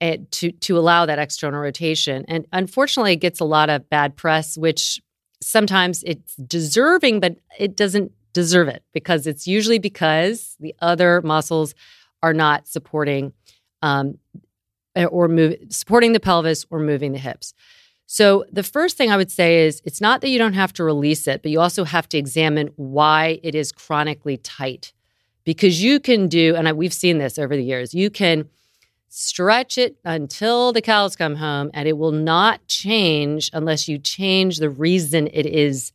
eh, 0.00 0.16
to 0.30 0.52
to 0.52 0.78
allow 0.78 1.04
that 1.04 1.18
external 1.18 1.60
rotation. 1.60 2.24
And 2.28 2.46
unfortunately, 2.52 3.12
it 3.12 3.16
gets 3.16 3.40
a 3.40 3.44
lot 3.44 3.68
of 3.68 3.88
bad 3.90 4.16
press, 4.16 4.56
which 4.56 5.00
sometimes 5.46 6.02
it's 6.04 6.34
deserving, 6.34 7.20
but 7.20 7.36
it 7.56 7.76
doesn't 7.76 8.10
deserve 8.32 8.66
it 8.66 8.82
because 8.92 9.28
it's 9.28 9.46
usually 9.46 9.78
because 9.78 10.56
the 10.58 10.74
other 10.82 11.22
muscles 11.22 11.72
are 12.20 12.34
not 12.34 12.66
supporting 12.66 13.32
um, 13.80 14.18
uh, 14.96 15.04
or 15.04 15.28
move 15.28 15.54
supporting 15.68 16.12
the 16.12 16.18
pelvis 16.18 16.66
or 16.68 16.80
moving 16.80 17.12
the 17.12 17.18
hips. 17.18 17.54
So 18.06 18.44
the 18.50 18.64
first 18.64 18.96
thing 18.96 19.12
I 19.12 19.16
would 19.16 19.30
say 19.30 19.66
is 19.66 19.80
it's 19.84 20.00
not 20.00 20.20
that 20.20 20.30
you 20.30 20.38
don't 20.38 20.54
have 20.54 20.72
to 20.74 20.84
release 20.84 21.28
it, 21.28 21.42
but 21.42 21.52
you 21.52 21.60
also 21.60 21.84
have 21.84 22.08
to 22.08 22.18
examine 22.18 22.70
why 22.74 23.38
it 23.44 23.54
is 23.54 23.70
chronically 23.70 24.38
tight. 24.38 24.92
Because 25.44 25.80
you 25.80 26.00
can 26.00 26.26
do, 26.26 26.56
and 26.56 26.76
we've 26.76 26.92
seen 26.92 27.18
this 27.18 27.38
over 27.38 27.54
the 27.54 27.62
years, 27.62 27.94
you 27.94 28.10
can 28.10 28.48
stretch 29.18 29.78
it 29.78 29.96
until 30.04 30.74
the 30.74 30.82
cows 30.82 31.16
come 31.16 31.36
home, 31.36 31.70
and 31.72 31.88
it 31.88 31.96
will 31.96 32.12
not 32.12 32.66
change 32.66 33.48
unless 33.54 33.88
you 33.88 33.98
change 33.98 34.58
the 34.58 34.68
reason 34.68 35.26
it 35.32 35.46
is 35.46 35.90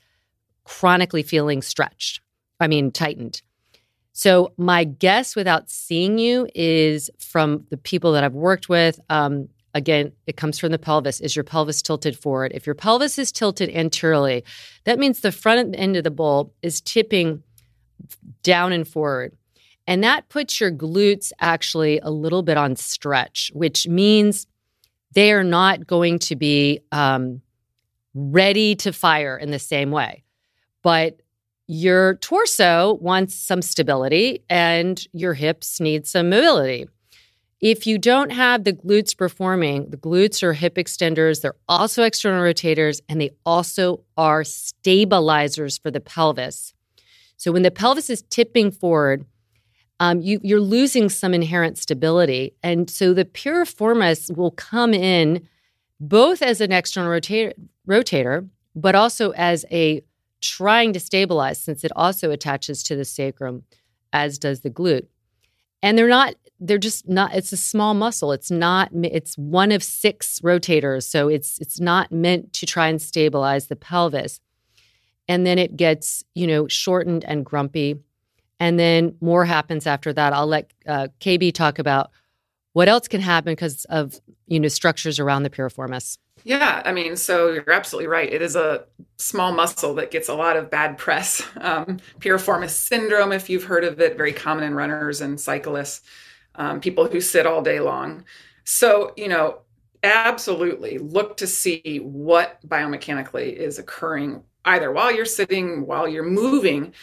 chronically 0.63 1.21
feeling 1.21 1.61
stretched. 1.61 2.19
I 2.59 2.67
mean, 2.67 2.91
tightened. 2.91 3.43
So, 4.11 4.53
my 4.57 4.85
guess 4.85 5.35
without 5.35 5.69
seeing 5.69 6.17
you 6.17 6.47
is 6.55 7.11
from 7.19 7.67
the 7.69 7.77
people 7.77 8.11
that 8.13 8.23
I've 8.23 8.33
worked 8.33 8.69
with. 8.69 8.99
Um, 9.09 9.49
again, 9.75 10.13
it 10.25 10.35
comes 10.35 10.57
from 10.57 10.71
the 10.71 10.79
pelvis. 10.79 11.21
Is 11.21 11.35
your 11.35 11.43
pelvis 11.43 11.83
tilted 11.83 12.17
forward? 12.17 12.51
If 12.55 12.65
your 12.65 12.75
pelvis 12.75 13.19
is 13.19 13.31
tilted 13.31 13.69
anteriorly, 13.69 14.43
that 14.85 14.97
means 14.97 15.19
the 15.19 15.31
front 15.31 15.75
end 15.77 15.95
of 15.95 16.03
the 16.03 16.11
bowl 16.11 16.55
is 16.63 16.81
tipping 16.81 17.43
down 18.41 18.71
and 18.71 18.87
forward. 18.87 19.37
And 19.91 20.05
that 20.05 20.29
puts 20.29 20.61
your 20.61 20.71
glutes 20.71 21.33
actually 21.41 21.99
a 21.99 22.09
little 22.09 22.43
bit 22.43 22.55
on 22.55 22.77
stretch, 22.77 23.51
which 23.53 23.89
means 23.89 24.47
they 25.11 25.33
are 25.33 25.43
not 25.43 25.85
going 25.85 26.17
to 26.19 26.37
be 26.37 26.79
um, 26.93 27.41
ready 28.13 28.73
to 28.75 28.93
fire 28.93 29.37
in 29.37 29.51
the 29.51 29.59
same 29.59 29.91
way. 29.91 30.23
But 30.81 31.19
your 31.67 32.15
torso 32.15 32.99
wants 33.01 33.35
some 33.35 33.61
stability 33.61 34.45
and 34.49 35.05
your 35.11 35.33
hips 35.33 35.81
need 35.81 36.07
some 36.07 36.29
mobility. 36.29 36.87
If 37.59 37.85
you 37.85 37.97
don't 37.97 38.31
have 38.31 38.63
the 38.63 38.71
glutes 38.71 39.15
performing, 39.17 39.89
the 39.89 39.97
glutes 39.97 40.41
are 40.41 40.53
hip 40.53 40.75
extenders, 40.75 41.41
they're 41.41 41.57
also 41.67 42.03
external 42.03 42.41
rotators, 42.41 43.01
and 43.09 43.19
they 43.19 43.31
also 43.45 44.05
are 44.15 44.45
stabilizers 44.45 45.77
for 45.77 45.91
the 45.91 45.99
pelvis. 45.99 46.73
So 47.35 47.51
when 47.51 47.63
the 47.63 47.71
pelvis 47.71 48.09
is 48.09 48.23
tipping 48.29 48.71
forward, 48.71 49.25
um, 50.01 50.19
you, 50.19 50.39
you're 50.41 50.59
losing 50.59 51.09
some 51.09 51.31
inherent 51.31 51.77
stability. 51.77 52.55
And 52.63 52.89
so 52.89 53.13
the 53.13 53.23
piriformis 53.23 54.35
will 54.35 54.49
come 54.49 54.95
in 54.95 55.47
both 55.99 56.41
as 56.41 56.59
an 56.59 56.71
external 56.71 57.11
rotator, 57.11 57.53
rotator 57.87 58.49
but 58.75 58.95
also 58.95 59.29
as 59.33 59.63
a 59.71 60.01
trying 60.41 60.91
to 60.93 60.99
stabilize 60.99 61.61
since 61.61 61.83
it 61.83 61.91
also 61.95 62.31
attaches 62.31 62.81
to 62.81 62.95
the 62.95 63.05
sacrum, 63.05 63.63
as 64.11 64.39
does 64.39 64.61
the 64.61 64.71
glute. 64.71 65.05
And 65.83 65.99
they're 65.99 66.07
not, 66.07 66.33
they're 66.59 66.79
just 66.79 67.07
not, 67.07 67.35
it's 67.35 67.53
a 67.53 67.57
small 67.57 67.93
muscle. 67.93 68.31
It's 68.31 68.49
not, 68.49 68.89
it's 69.03 69.37
one 69.37 69.71
of 69.71 69.83
six 69.83 70.39
rotators. 70.39 71.03
So 71.03 71.27
it's, 71.27 71.59
it's 71.59 71.79
not 71.79 72.11
meant 72.11 72.53
to 72.53 72.65
try 72.65 72.87
and 72.87 72.99
stabilize 72.99 73.67
the 73.67 73.75
pelvis. 73.75 74.39
And 75.27 75.45
then 75.45 75.59
it 75.59 75.77
gets, 75.77 76.23
you 76.33 76.47
know, 76.47 76.67
shortened 76.67 77.23
and 77.25 77.45
grumpy. 77.45 77.99
And 78.61 78.79
then 78.79 79.15
more 79.21 79.43
happens 79.43 79.87
after 79.87 80.13
that. 80.13 80.33
I'll 80.33 80.45
let 80.45 80.71
uh, 80.85 81.07
KB 81.19 81.51
talk 81.51 81.79
about 81.79 82.11
what 82.73 82.87
else 82.87 83.07
can 83.07 83.19
happen 83.19 83.53
because 83.53 83.85
of, 83.85 84.21
you 84.45 84.59
know, 84.59 84.67
structures 84.67 85.19
around 85.19 85.41
the 85.41 85.49
piriformis. 85.49 86.19
Yeah, 86.43 86.83
I 86.85 86.91
mean, 86.91 87.15
so 87.15 87.51
you're 87.51 87.71
absolutely 87.71 88.05
right. 88.05 88.31
It 88.31 88.43
is 88.43 88.55
a 88.55 88.85
small 89.17 89.51
muscle 89.51 89.95
that 89.95 90.11
gets 90.11 90.29
a 90.29 90.35
lot 90.35 90.57
of 90.57 90.69
bad 90.69 90.99
press. 90.99 91.41
Um, 91.61 91.99
piriformis 92.19 92.69
syndrome, 92.69 93.31
if 93.31 93.49
you've 93.49 93.63
heard 93.63 93.83
of 93.83 93.99
it, 93.99 94.15
very 94.15 94.33
common 94.33 94.63
in 94.63 94.75
runners 94.75 95.21
and 95.21 95.39
cyclists, 95.39 96.01
um, 96.55 96.81
people 96.81 97.07
who 97.07 97.19
sit 97.19 97.47
all 97.47 97.63
day 97.63 97.79
long. 97.79 98.25
So, 98.63 99.13
you 99.17 99.27
know, 99.27 99.61
absolutely 100.03 100.99
look 100.99 101.37
to 101.37 101.47
see 101.47 101.99
what 102.03 102.59
biomechanically 102.67 103.53
is 103.53 103.79
occurring 103.79 104.43
either 104.65 104.91
while 104.91 105.11
you're 105.11 105.25
sitting, 105.25 105.87
while 105.87 106.07
you're 106.07 106.23
moving. 106.23 106.93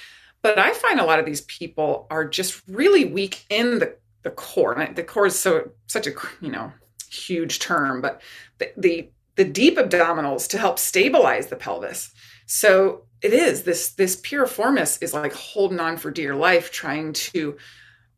But 0.42 0.58
I 0.58 0.72
find 0.72 1.00
a 1.00 1.04
lot 1.04 1.18
of 1.18 1.26
these 1.26 1.40
people 1.42 2.06
are 2.10 2.24
just 2.24 2.62
really 2.68 3.04
weak 3.04 3.44
in 3.50 3.80
the, 3.80 3.96
the 4.22 4.30
core. 4.30 4.78
And 4.78 4.96
the 4.96 5.02
core 5.02 5.26
is 5.26 5.38
so 5.38 5.70
such 5.86 6.06
a 6.06 6.12
you 6.40 6.50
know 6.50 6.72
huge 7.10 7.58
term, 7.58 8.00
but 8.00 8.20
the, 8.58 8.72
the 8.76 9.08
the 9.36 9.44
deep 9.44 9.78
abdominals 9.78 10.48
to 10.48 10.58
help 10.58 10.78
stabilize 10.78 11.46
the 11.46 11.56
pelvis. 11.56 12.12
So 12.46 13.04
it 13.22 13.32
is 13.32 13.62
this 13.64 13.90
this 13.90 14.20
piriformis 14.20 15.02
is 15.02 15.14
like 15.14 15.32
holding 15.32 15.80
on 15.80 15.96
for 15.96 16.10
dear 16.10 16.34
life, 16.34 16.70
trying 16.70 17.12
to, 17.12 17.56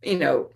you 0.03 0.19
know, 0.19 0.51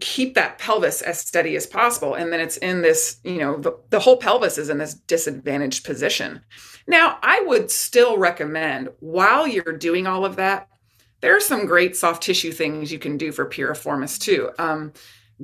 keep 0.00 0.34
that 0.34 0.58
pelvis 0.58 1.00
as 1.02 1.20
steady 1.20 1.56
as 1.56 1.66
possible. 1.66 2.14
And 2.14 2.32
then 2.32 2.40
it's 2.40 2.56
in 2.56 2.82
this, 2.82 3.18
you 3.24 3.38
know, 3.38 3.56
the, 3.56 3.72
the 3.90 4.00
whole 4.00 4.16
pelvis 4.16 4.58
is 4.58 4.68
in 4.68 4.78
this 4.78 4.94
disadvantaged 4.94 5.84
position. 5.84 6.40
Now, 6.86 7.18
I 7.22 7.42
would 7.46 7.70
still 7.70 8.18
recommend 8.18 8.88
while 9.00 9.46
you're 9.46 9.76
doing 9.76 10.06
all 10.06 10.24
of 10.24 10.36
that, 10.36 10.68
there 11.20 11.36
are 11.36 11.40
some 11.40 11.66
great 11.66 11.96
soft 11.96 12.22
tissue 12.22 12.52
things 12.52 12.92
you 12.92 12.98
can 12.98 13.16
do 13.16 13.32
for 13.32 13.48
piriformis 13.48 14.18
too. 14.18 14.50
Um, 14.58 14.92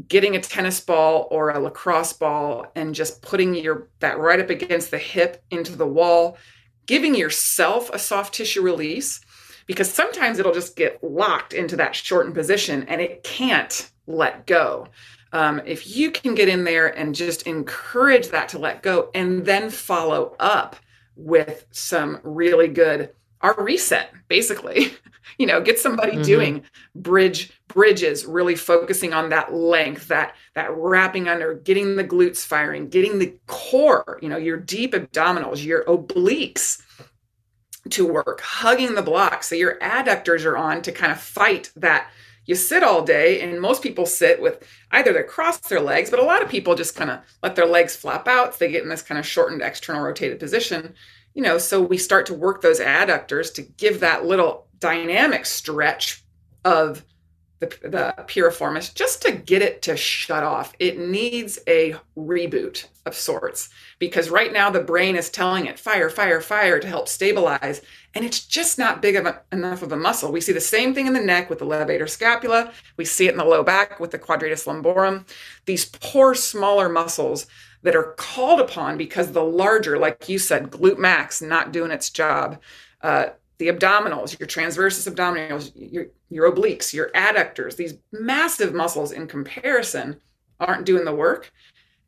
getting 0.09 0.37
a 0.37 0.41
tennis 0.41 0.81
ball 0.81 1.29
or 1.31 1.50
a 1.50 1.59
lacrosse 1.59 2.12
ball 2.14 2.67
and 2.75 2.95
just 2.95 3.21
putting 3.23 3.55
your 3.55 3.88
that 4.00 4.19
right 4.19 4.41
up 4.41 4.49
against 4.50 4.91
the 4.91 4.99
hip 4.99 5.43
into 5.50 5.76
the 5.76 5.87
wall, 5.87 6.38
giving 6.87 7.14
yourself 7.14 7.91
a 7.91 7.99
soft 7.99 8.35
tissue 8.35 8.62
release. 8.62 9.21
because 9.67 9.93
sometimes 9.93 10.38
it'll 10.38 10.52
just 10.52 10.76
get 10.76 11.02
locked 11.02 11.52
into 11.52 11.76
that 11.76 11.95
shortened 11.95 12.35
position 12.35 12.85
and 12.88 13.00
it 13.00 13.23
can't 13.23 13.91
let 14.07 14.47
go. 14.47 14.87
Um, 15.33 15.62
if 15.64 15.97
you 15.97 16.11
can 16.11 16.35
get 16.35 16.49
in 16.49 16.64
there 16.64 16.88
and 16.88 17.14
just 17.14 17.47
encourage 17.47 18.29
that 18.29 18.49
to 18.50 18.59
let 18.59 18.83
go 18.83 19.11
and 19.14 19.45
then 19.45 19.71
follow 19.71 20.37
up 20.38 20.76
with 21.17 21.67
some 21.71 22.21
really 22.23 22.69
good 22.69 23.11
our 23.43 23.55
reset 23.63 24.13
basically 24.29 24.93
you 25.39 25.47
know 25.47 25.61
get 25.61 25.79
somebody 25.79 26.13
mm-hmm. 26.13 26.23
doing 26.23 26.63
bridge 26.95 27.53
bridges 27.69 28.25
really 28.25 28.55
focusing 28.55 29.13
on 29.13 29.31
that 29.31 29.53
length 29.53 30.09
that 30.09 30.35
that 30.55 30.75
wrapping 30.77 31.29
under 31.29 31.55
getting 31.55 31.97
the 31.97 32.05
glutes 32.05 32.45
firing 32.45 32.89
getting 32.89 33.19
the 33.19 33.35
core 33.47 34.19
you 34.23 34.29
know 34.29 34.37
your 34.37 34.57
deep 34.57 34.93
abdominals 34.93 35.65
your 35.65 35.85
obliques 35.85 36.83
to 37.91 38.07
work 38.07 38.41
hugging 38.41 38.95
the 38.95 39.03
block 39.03 39.43
so 39.43 39.55
your 39.55 39.79
adductors 39.81 40.45
are 40.45 40.57
on 40.57 40.83
to 40.83 40.93
kind 40.93 41.11
of 41.11 41.21
fight 41.21 41.71
that 41.77 42.09
you 42.45 42.55
sit 42.55 42.83
all 42.83 43.03
day 43.05 43.41
and 43.41 43.61
most 43.61 43.83
people 43.83 44.05
sit 44.07 44.41
with 44.41 44.67
either 44.93 45.13
they 45.13 45.23
cross 45.23 45.59
their 45.59 45.81
legs 45.81 46.11
but 46.11 46.19
a 46.19 46.25
lot 46.25 46.43
of 46.43 46.49
people 46.49 46.75
just 46.75 46.97
kind 46.97 47.11
of 47.11 47.21
let 47.43 47.57
their 47.57 47.67
legs 47.67 47.97
flap 47.97 48.29
out 48.29 48.53
so 48.53 48.59
they 48.59 48.71
get 48.71 48.83
in 48.83 48.89
this 48.89 49.03
kind 49.03 49.19
of 49.19 49.27
shortened 49.27 49.63
external 49.63 50.03
rotated 50.03 50.39
position 50.39 50.95
you 51.35 51.43
know 51.43 51.59
so 51.59 51.81
we 51.81 51.99
start 51.99 52.27
to 52.27 52.35
work 52.35 52.62
those 52.62 52.81
adductors 52.81 53.53
to 53.55 53.62
give 53.62 54.01
that 54.01 54.25
little 54.25 54.67
dynamic 54.79 55.47
stretch 55.47 56.25
of 56.65 57.05
the, 57.62 57.67
the 57.89 58.15
piriformis 58.27 58.93
just 58.93 59.23
to 59.23 59.31
get 59.31 59.62
it 59.62 59.83
to 59.83 59.97
shut 59.97 60.43
off. 60.43 60.73
It 60.81 60.99
needs 60.99 61.61
a 61.69 61.95
reboot 62.17 62.87
of 63.07 63.15
sorts 63.15 63.69
because 64.01 64.31
right 64.31 64.53
now 64.53 64.69
the 64.69 64.81
brain 64.81 65.15
is 65.15 65.31
telling 65.31 65.67
it 65.67 65.79
fire, 65.79 66.11
fire, 66.11 66.41
fire 66.41 66.81
to 66.81 66.89
help 66.89 67.07
stabilize. 67.07 67.81
And 68.15 68.25
it's 68.25 68.45
just 68.45 68.79
not 68.79 69.01
big 69.01 69.15
of 69.15 69.27
a, 69.27 69.43
enough 69.53 69.83
of 69.83 69.93
a 69.93 69.97
muscle. 69.97 70.33
We 70.33 70.41
see 70.41 70.53
the 70.53 70.61
same 70.61 70.93
thing 70.93 71.07
in 71.07 71.12
the 71.12 71.21
neck 71.21 71.49
with 71.49 71.61
the 71.61 71.65
levator 71.65 72.11
scapula. 72.11 72.73
We 72.97 73.05
see 73.05 73.29
it 73.29 73.33
in 73.33 73.39
the 73.39 73.45
low 73.45 73.62
back 73.62 74.01
with 74.01 74.11
the 74.11 74.19
quadratus 74.19 74.67
lumborum. 74.67 75.25
These 75.65 75.85
poor, 75.85 76.35
smaller 76.35 76.89
muscles 76.89 77.47
that 77.83 77.97
are 77.97 78.15
called 78.17 78.61
upon 78.61 78.97
because 78.97 79.33
the 79.33 79.43
larger, 79.43 79.99
like 79.99 80.29
you 80.29 80.39
said, 80.39 80.71
glute 80.71 80.99
max 80.99 81.43
not 81.43 81.73
doing 81.73 81.91
its 81.91 82.11
job. 82.11 82.61
Uh, 83.01 83.27
the 83.59 83.69
abdominals, 83.69 84.39
your 84.39 84.49
transversus 84.49 85.12
abdominals, 85.12 85.73
your, 85.75 86.07
your 86.31 86.51
obliques, 86.51 86.93
your 86.93 87.11
adductors, 87.11 87.77
these 87.77 87.95
massive 88.12 88.75
muscles 88.75 89.12
in 89.12 89.27
comparison 89.27 90.21
aren't 90.59 90.87
doing 90.87 91.05
the 91.05 91.15
work. 91.15 91.53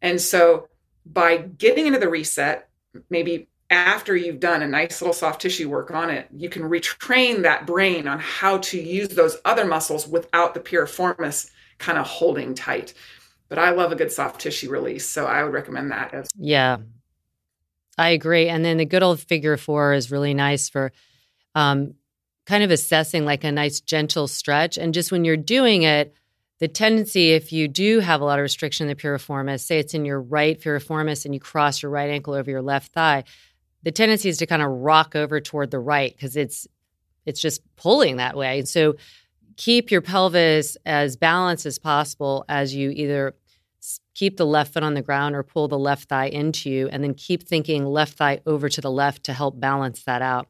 And 0.02 0.20
so 0.20 0.68
by 1.06 1.38
getting 1.38 1.86
into 1.86 1.98
the 1.98 2.08
reset, 2.08 2.68
maybe 3.10 3.48
after 3.70 4.16
you've 4.16 4.40
done 4.40 4.62
a 4.62 4.68
nice 4.68 5.00
little 5.00 5.14
soft 5.14 5.42
tissue 5.42 5.68
work 5.68 5.90
on 5.90 6.10
it, 6.10 6.28
you 6.34 6.48
can 6.48 6.62
retrain 6.62 7.42
that 7.42 7.66
brain 7.66 8.06
on 8.06 8.18
how 8.18 8.58
to 8.58 8.80
use 8.80 9.08
those 9.08 9.36
other 9.44 9.64
muscles 9.64 10.06
without 10.06 10.54
the 10.54 10.60
piriformis 10.60 11.50
kind 11.78 11.98
of 11.98 12.06
holding 12.06 12.54
tight. 12.54 12.94
But 13.48 13.58
I 13.58 13.70
love 13.70 13.92
a 13.92 13.96
good 13.96 14.10
soft 14.10 14.40
tissue 14.40 14.70
release. 14.70 15.08
So 15.08 15.26
I 15.26 15.42
would 15.44 15.52
recommend 15.52 15.90
that 15.90 16.14
as 16.14 16.28
Yeah. 16.36 16.78
I 17.96 18.10
agree. 18.10 18.48
And 18.48 18.64
then 18.64 18.78
the 18.78 18.84
good 18.84 19.02
old 19.02 19.20
figure 19.20 19.56
four 19.56 19.92
is 19.92 20.10
really 20.10 20.34
nice 20.34 20.68
for 20.68 20.92
um, 21.54 21.94
kind 22.46 22.64
of 22.64 22.70
assessing 22.70 23.24
like 23.24 23.44
a 23.44 23.52
nice 23.52 23.80
gentle 23.80 24.26
stretch. 24.26 24.76
And 24.76 24.92
just 24.92 25.12
when 25.12 25.24
you're 25.24 25.36
doing 25.36 25.82
it, 25.82 26.14
the 26.60 26.68
tendency, 26.68 27.32
if 27.32 27.52
you 27.52 27.68
do 27.68 28.00
have 28.00 28.20
a 28.20 28.24
lot 28.24 28.38
of 28.38 28.42
restriction 28.42 28.88
in 28.88 28.96
the 28.96 29.00
piriformis, 29.00 29.60
say 29.60 29.78
it's 29.78 29.94
in 29.94 30.04
your 30.04 30.20
right 30.20 30.60
piriformis 30.60 31.24
and 31.24 31.34
you 31.34 31.40
cross 31.40 31.82
your 31.82 31.90
right 31.90 32.10
ankle 32.10 32.34
over 32.34 32.50
your 32.50 32.62
left 32.62 32.92
thigh, 32.92 33.24
the 33.82 33.92
tendency 33.92 34.28
is 34.28 34.38
to 34.38 34.46
kind 34.46 34.62
of 34.62 34.70
rock 34.70 35.14
over 35.14 35.40
toward 35.40 35.70
the 35.70 35.78
right 35.78 36.12
because 36.14 36.36
it's 36.36 36.66
it's 37.26 37.40
just 37.40 37.62
pulling 37.76 38.16
that 38.16 38.36
way. 38.36 38.58
And 38.58 38.68
so 38.68 38.96
keep 39.56 39.90
your 39.90 40.00
pelvis 40.00 40.76
as 40.84 41.16
balanced 41.16 41.66
as 41.66 41.78
possible 41.78 42.44
as 42.48 42.74
you 42.74 42.90
either 42.90 43.34
keep 44.14 44.36
the 44.36 44.46
left 44.46 44.72
foot 44.72 44.82
on 44.82 44.94
the 44.94 45.02
ground 45.02 45.34
or 45.34 45.42
pull 45.42 45.68
the 45.68 45.78
left 45.78 46.08
thigh 46.08 46.26
into 46.26 46.70
you 46.70 46.88
and 46.88 47.02
then 47.02 47.14
keep 47.14 47.42
thinking 47.42 47.84
left 47.84 48.14
thigh 48.14 48.40
over 48.46 48.68
to 48.68 48.80
the 48.80 48.90
left 48.90 49.24
to 49.24 49.32
help 49.32 49.58
balance 49.60 50.02
that 50.04 50.22
out 50.22 50.48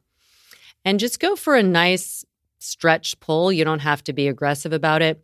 and 0.85 0.99
just 0.99 1.19
go 1.19 1.35
for 1.35 1.55
a 1.55 1.63
nice 1.63 2.23
stretch 2.59 3.19
pull. 3.19 3.51
You 3.51 3.65
don't 3.65 3.79
have 3.79 4.03
to 4.05 4.13
be 4.13 4.27
aggressive 4.27 4.71
about 4.71 5.01
it, 5.01 5.23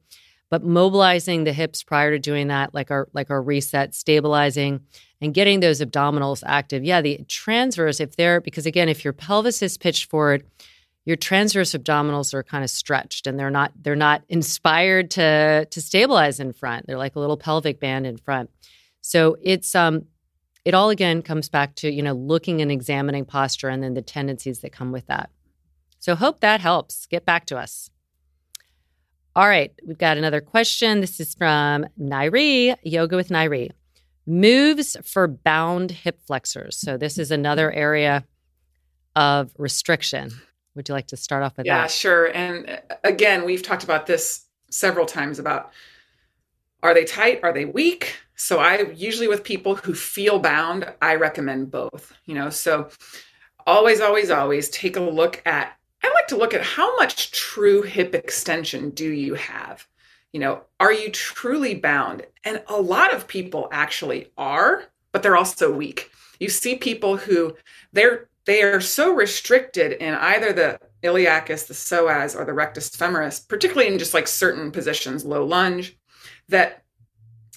but 0.50 0.64
mobilizing 0.64 1.44
the 1.44 1.54
hips 1.54 1.84
prior 1.84 2.12
to 2.12 2.20
doing 2.20 2.48
that, 2.48 2.74
like 2.74 2.92
our 2.92 3.08
like 3.14 3.30
our 3.30 3.42
reset, 3.42 3.96
stabilizing 3.96 4.82
and 5.22 5.34
getting 5.34 5.60
those 5.60 5.80
abdominals 5.80 6.44
active. 6.46 6.84
Yeah, 6.84 7.02
the 7.02 7.24
transverse, 7.28 8.00
if 8.00 8.16
they're 8.16 8.42
because 8.42 8.66
again, 8.66 8.90
if 8.90 9.04
your 9.04 9.14
pelvis 9.14 9.62
is 9.62 9.78
pitched 9.78 10.10
forward, 10.10 10.44
your 11.06 11.16
transverse 11.16 11.72
abdominals 11.72 12.34
are 12.34 12.44
kind 12.44 12.64
of 12.64 12.70
stretched 12.70 13.28
and 13.28 13.40
they're 13.40 13.50
not 13.50 13.72
they're 13.82 13.96
not 13.96 14.24
inspired 14.30 15.12
to 15.12 15.66
to 15.70 15.82
stabilize 15.82 16.40
in 16.40 16.54
front. 16.54 16.88
They're 16.88 16.98
like 16.98 17.16
a 17.16 17.20
little 17.20 17.38
pelvic 17.38 17.80
band 17.80 18.06
in 18.06 18.18
front. 18.18 18.50
So 19.02 19.38
it's 19.42 19.74
um 19.76 20.06
it 20.64 20.74
all 20.74 20.90
again 20.90 21.22
comes 21.22 21.50
back 21.50 21.76
to 21.76 21.92
you 21.92 22.04
know 22.04 22.14
looking 22.14 22.62
and 22.62 22.72
examining 22.72 23.26
posture 23.26 23.70
and 23.70 23.84
then 23.84 23.94
the 23.94 24.02
tendencies 24.02 24.60
that 24.60 24.72
come 24.72 24.92
with 24.92 25.08
that. 25.08 25.30
So, 26.02 26.16
hope 26.16 26.40
that 26.40 26.62
helps. 26.62 27.06
Get 27.06 27.26
back 27.26 27.46
to 27.46 27.60
us. 27.60 27.92
All 29.36 29.48
right, 29.48 29.72
we've 29.86 30.00
got 30.00 30.18
another 30.18 30.42
question. 30.42 31.00
This 31.00 31.20
is 31.20 31.36
from 31.36 31.86
Nairi, 32.00 32.76
Yoga 32.82 33.16
with 33.16 33.30
Nairi. 33.30 33.70
Moves 34.26 34.98
for 35.04 35.28
bound 35.28 35.92
hip 35.92 36.20
flexors. 36.26 36.76
So, 36.76 36.98
this 36.98 37.20
is 37.20 37.30
another 37.30 37.72
area 37.72 38.26
of 39.16 39.52
restriction. 39.60 40.32
Would 40.76 40.88
you 40.88 40.96
like 40.96 41.08
to 41.08 41.18
start 41.18 41.44
off 41.44 41.58
with 41.58 41.66
yeah, 41.66 41.78
that? 41.78 41.84
Yeah, 41.84 41.88
sure. 41.88 42.26
And 42.28 42.70
uh, 42.70 42.96
again, 43.04 43.46
we've 43.46 43.64
talked 43.64 43.84
about 43.84 44.06
this 44.06 44.46
several 44.70 45.06
times 45.06 45.40
about 45.40 45.72
are 46.84 46.94
they 46.94 47.06
tight? 47.06 47.42
Are 47.44 47.54
they 47.54 47.66
weak? 47.66 48.16
So 48.36 48.60
I 48.60 48.92
usually 48.96 49.28
with 49.28 49.44
people 49.44 49.76
who 49.76 49.94
feel 49.94 50.40
bound, 50.40 50.92
I 51.02 51.16
recommend 51.16 51.70
both. 51.70 52.14
You 52.26 52.36
know, 52.36 52.50
so 52.50 52.90
always, 53.68 54.02
always, 54.02 54.32
always 54.32 54.70
take 54.70 54.96
a 54.96 55.02
look 55.02 55.42
at 55.46 55.78
I 56.04 56.12
like 56.14 56.28
to 56.28 56.38
look 56.38 56.54
at 56.54 56.64
how 56.64 56.96
much 56.98 57.32
true 57.32 57.84
hip 57.84 58.16
extension 58.16 58.90
do 58.90 59.08
you 59.08 59.36
have? 59.36 59.88
You 60.34 60.40
know, 60.40 60.64
are 60.80 60.94
you 60.94 61.12
truly 61.12 61.76
bound? 61.76 62.26
And 62.44 62.64
a 62.68 62.82
lot 62.82 63.14
of 63.14 63.28
people 63.28 63.68
actually 63.72 64.32
are, 64.38 64.86
but 65.12 65.22
they're 65.22 65.38
also 65.38 65.72
weak. 65.72 66.10
You 66.40 66.50
see 66.50 66.76
people 66.76 67.18
who 67.18 67.56
they're 67.94 68.30
they 68.46 68.64
are 68.64 68.82
so 68.82 69.14
restricted 69.14 69.94
in 69.94 70.14
either 70.16 70.54
the 70.54 70.80
iliacus, 71.04 71.68
the 71.68 71.74
psoas, 71.74 72.36
or 72.36 72.46
the 72.46 72.54
rectus 72.54 72.90
femoris, 72.90 73.48
particularly 73.48 73.92
in 73.92 74.00
just 74.00 74.14
like 74.14 74.28
certain 74.28 74.72
positions, 74.72 75.26
low 75.26 75.46
lunge, 75.46 75.98
that 76.50 76.84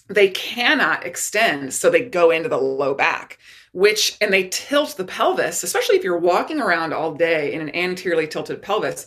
they 0.08 0.28
cannot 0.28 1.06
extend. 1.06 1.72
So 1.72 1.90
they 1.90 2.04
go 2.04 2.30
into 2.30 2.48
the 2.48 2.58
low 2.58 2.94
back 2.94 3.38
which 3.74 4.16
and 4.20 4.32
they 4.32 4.48
tilt 4.48 4.96
the 4.96 5.04
pelvis, 5.04 5.64
especially 5.64 5.96
if 5.96 6.04
you're 6.04 6.16
walking 6.16 6.60
around 6.60 6.94
all 6.94 7.12
day 7.12 7.52
in 7.52 7.60
an 7.60 7.74
anteriorly 7.74 8.28
tilted 8.28 8.62
pelvis. 8.62 9.06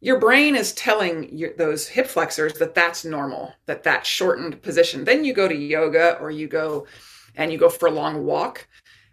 Your 0.00 0.18
brain 0.18 0.56
is 0.56 0.72
telling 0.72 1.36
your, 1.36 1.52
those 1.56 1.86
hip 1.86 2.08
flexors 2.08 2.54
that 2.54 2.74
that's 2.74 3.04
normal, 3.04 3.54
that 3.66 3.84
that 3.84 4.04
shortened 4.04 4.60
position. 4.60 5.04
Then 5.04 5.24
you 5.24 5.32
go 5.32 5.46
to 5.46 5.54
yoga 5.54 6.18
or 6.18 6.32
you 6.32 6.48
go 6.48 6.88
and 7.36 7.52
you 7.52 7.58
go 7.58 7.68
for 7.68 7.86
a 7.86 7.92
long 7.92 8.24
walk 8.24 8.66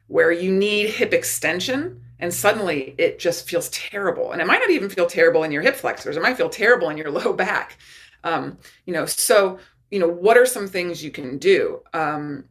where 0.07 0.31
you 0.31 0.51
need 0.51 0.89
hip 0.89 1.13
extension 1.13 2.01
and 2.19 2.33
suddenly 2.33 2.95
it 2.97 3.19
just 3.19 3.47
feels 3.49 3.69
terrible 3.69 4.31
and 4.31 4.41
it 4.41 4.47
might 4.47 4.59
not 4.59 4.69
even 4.69 4.89
feel 4.89 5.07
terrible 5.07 5.43
in 5.43 5.51
your 5.51 5.61
hip 5.61 5.75
flexors 5.75 6.17
it 6.17 6.23
might 6.23 6.37
feel 6.37 6.49
terrible 6.49 6.89
in 6.89 6.97
your 6.97 7.11
low 7.19 7.33
back 7.33 7.77
um, 8.23 8.57
you 8.85 8.93
know 8.93 9.05
so 9.05 9.59
you 9.91 9.99
know 9.99 10.07
what 10.07 10.37
are 10.37 10.45
some 10.45 10.67
things 10.67 11.03
you 11.03 11.11
can 11.11 11.37
do 11.37 11.81
um, 11.93 12.45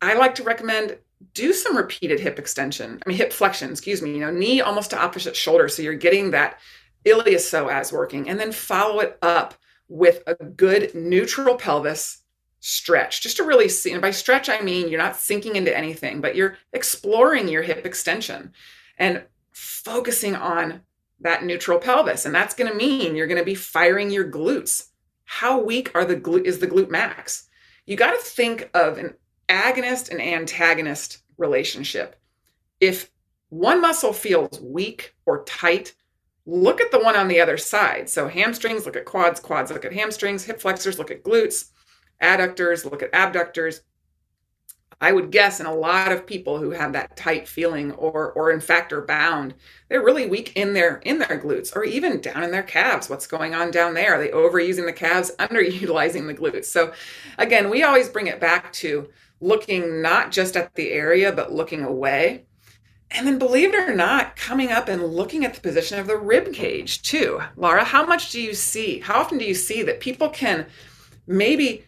i 0.00 0.14
like 0.14 0.34
to 0.34 0.42
recommend 0.42 0.98
do 1.34 1.52
some 1.52 1.76
repeated 1.76 2.20
hip 2.20 2.38
extension. 2.38 3.00
I 3.04 3.08
mean, 3.08 3.18
hip 3.18 3.32
flexion, 3.32 3.70
excuse 3.70 4.02
me, 4.02 4.12
you 4.12 4.18
know, 4.18 4.30
knee 4.30 4.60
almost 4.60 4.90
to 4.90 5.00
opposite 5.00 5.36
shoulder. 5.36 5.68
So 5.68 5.82
you're 5.82 5.94
getting 5.94 6.32
that 6.32 6.58
iliopsoas 7.04 7.92
working 7.92 8.28
and 8.28 8.38
then 8.38 8.52
follow 8.52 9.00
it 9.00 9.18
up 9.22 9.54
with 9.88 10.22
a 10.26 10.34
good 10.34 10.94
neutral 10.94 11.56
pelvis 11.56 12.21
stretch 12.62 13.20
just 13.20 13.36
to 13.36 13.42
really 13.42 13.68
see. 13.68 13.92
And 13.92 14.00
by 14.00 14.12
stretch, 14.12 14.48
I 14.48 14.60
mean 14.60 14.88
you're 14.88 15.02
not 15.02 15.16
sinking 15.16 15.56
into 15.56 15.76
anything, 15.76 16.20
but 16.20 16.36
you're 16.36 16.56
exploring 16.72 17.48
your 17.48 17.62
hip 17.62 17.84
extension 17.84 18.52
and 18.96 19.24
focusing 19.50 20.36
on 20.36 20.80
that 21.20 21.44
neutral 21.44 21.80
pelvis. 21.80 22.24
And 22.24 22.34
that's 22.34 22.54
going 22.54 22.70
to 22.70 22.76
mean 22.76 23.16
you're 23.16 23.26
going 23.26 23.40
to 23.40 23.44
be 23.44 23.56
firing 23.56 24.10
your 24.10 24.30
glutes. 24.30 24.88
How 25.24 25.60
weak 25.60 25.90
are 25.94 26.04
the 26.04 26.16
glute 26.16 26.44
is 26.44 26.60
the 26.60 26.68
glute 26.68 26.88
max? 26.88 27.48
You 27.84 27.96
got 27.96 28.12
to 28.12 28.18
think 28.18 28.70
of 28.74 28.96
an 28.96 29.14
agonist 29.48 30.10
and 30.10 30.22
antagonist 30.22 31.18
relationship. 31.38 32.14
If 32.80 33.10
one 33.48 33.80
muscle 33.80 34.12
feels 34.12 34.60
weak 34.60 35.14
or 35.26 35.44
tight, 35.44 35.94
look 36.46 36.80
at 36.80 36.92
the 36.92 37.00
one 37.00 37.16
on 37.16 37.26
the 37.26 37.40
other 37.40 37.56
side. 37.56 38.08
So 38.08 38.28
hamstrings, 38.28 38.86
look 38.86 38.96
at 38.96 39.04
quads, 39.04 39.40
quads, 39.40 39.72
look 39.72 39.84
at 39.84 39.92
hamstrings, 39.92 40.44
hip 40.44 40.60
flexors, 40.60 40.98
look 40.98 41.10
at 41.10 41.24
glutes, 41.24 41.70
adductors, 42.22 42.90
look 42.90 43.02
at 43.02 43.12
abductors. 43.12 43.82
I 45.02 45.10
would 45.10 45.32
guess 45.32 45.58
in 45.58 45.66
a 45.66 45.74
lot 45.74 46.12
of 46.12 46.24
people 46.28 46.58
who 46.58 46.70
have 46.70 46.92
that 46.92 47.16
tight 47.16 47.48
feeling 47.48 47.90
or 47.92 48.30
or 48.34 48.52
in 48.52 48.60
fact 48.60 48.92
are 48.92 49.02
bound, 49.02 49.52
they're 49.88 50.04
really 50.04 50.26
weak 50.26 50.52
in 50.54 50.74
their 50.74 50.98
in 50.98 51.18
their 51.18 51.40
glutes 51.40 51.74
or 51.74 51.82
even 51.82 52.20
down 52.20 52.44
in 52.44 52.52
their 52.52 52.62
calves. 52.62 53.10
What's 53.10 53.26
going 53.26 53.52
on 53.52 53.72
down 53.72 53.94
there? 53.94 54.14
Are 54.14 54.18
they 54.18 54.28
overusing 54.28 54.86
the 54.86 54.92
calves, 54.92 55.32
underutilizing 55.40 56.28
the 56.28 56.34
glutes? 56.34 56.66
So 56.66 56.92
again, 57.36 57.68
we 57.68 57.82
always 57.82 58.08
bring 58.08 58.28
it 58.28 58.38
back 58.38 58.72
to 58.74 59.08
looking 59.40 60.00
not 60.02 60.30
just 60.30 60.56
at 60.56 60.72
the 60.76 60.92
area 60.92 61.32
but 61.32 61.52
looking 61.52 61.82
away. 61.82 62.44
And 63.10 63.26
then 63.26 63.38
believe 63.38 63.74
it 63.74 63.88
or 63.90 63.94
not, 63.94 64.36
coming 64.36 64.70
up 64.70 64.88
and 64.88 65.04
looking 65.04 65.44
at 65.44 65.52
the 65.52 65.60
position 65.60 65.98
of 65.98 66.06
the 66.06 66.16
rib 66.16 66.52
cage 66.54 67.02
too. 67.02 67.40
Lara, 67.56 67.84
how 67.84 68.06
much 68.06 68.30
do 68.30 68.40
you 68.40 68.54
see? 68.54 69.00
How 69.00 69.20
often 69.20 69.36
do 69.36 69.44
you 69.44 69.52
see 69.54 69.82
that 69.82 70.00
people 70.00 70.30
can 70.30 70.66
maybe 71.26 71.84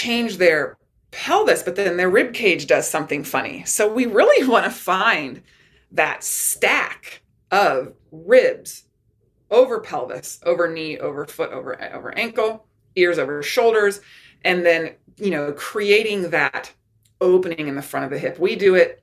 change 0.00 0.38
their 0.38 0.78
pelvis, 1.10 1.62
but 1.62 1.76
then 1.76 1.96
their 1.96 2.10
rib 2.10 2.32
cage 2.32 2.66
does 2.66 2.88
something 2.88 3.24
funny. 3.24 3.64
So 3.64 3.92
we 3.92 4.06
really 4.06 4.48
want 4.52 4.64
to 4.64 4.70
find 4.70 5.42
that 5.92 6.24
stack 6.24 7.22
of 7.50 7.94
ribs 8.10 8.84
over 9.50 9.80
pelvis, 9.80 10.40
over 10.44 10.72
knee, 10.72 10.98
over 10.98 11.26
foot, 11.26 11.50
over 11.50 11.82
over 11.92 12.16
ankle, 12.16 12.66
ears 12.94 13.18
over 13.18 13.42
shoulders, 13.42 14.00
and 14.44 14.64
then 14.64 14.94
you 15.16 15.30
know 15.30 15.52
creating 15.52 16.30
that 16.30 16.72
opening 17.20 17.68
in 17.68 17.74
the 17.74 17.82
front 17.82 18.04
of 18.04 18.10
the 18.10 18.18
hip. 18.18 18.38
We 18.38 18.56
do 18.56 18.76
it 18.76 19.02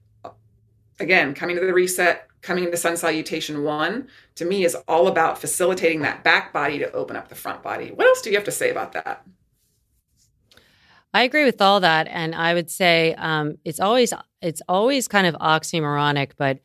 again, 0.99 1.35
coming 1.35 1.57
to 1.57 1.65
the 1.65 1.73
reset, 1.73 2.27
coming 2.41 2.63
into 2.63 2.77
sun 2.77 2.95
salutation 2.95 3.63
one. 3.63 4.07
To 4.35 4.45
me, 4.45 4.63
is 4.63 4.75
all 4.87 5.07
about 5.07 5.39
facilitating 5.39 6.01
that 6.01 6.23
back 6.23 6.53
body 6.53 6.79
to 6.79 6.91
open 6.93 7.17
up 7.17 7.27
the 7.27 7.35
front 7.35 7.61
body. 7.61 7.89
What 7.89 8.07
else 8.07 8.21
do 8.21 8.29
you 8.29 8.37
have 8.37 8.45
to 8.45 8.51
say 8.51 8.71
about 8.71 8.93
that? 8.93 9.25
I 11.17 11.23
agree 11.23 11.45
with 11.45 11.63
all 11.63 11.79
that, 11.79 12.07
and 12.07 12.35
I 12.35 12.53
would 12.53 12.69
say 12.69 13.15
um, 13.15 13.57
it's 13.65 13.79
always 13.79 14.13
it's 14.39 14.61
always 14.69 15.07
kind 15.07 15.25
of 15.25 15.33
oxymoronic, 15.33 16.33
but 16.37 16.59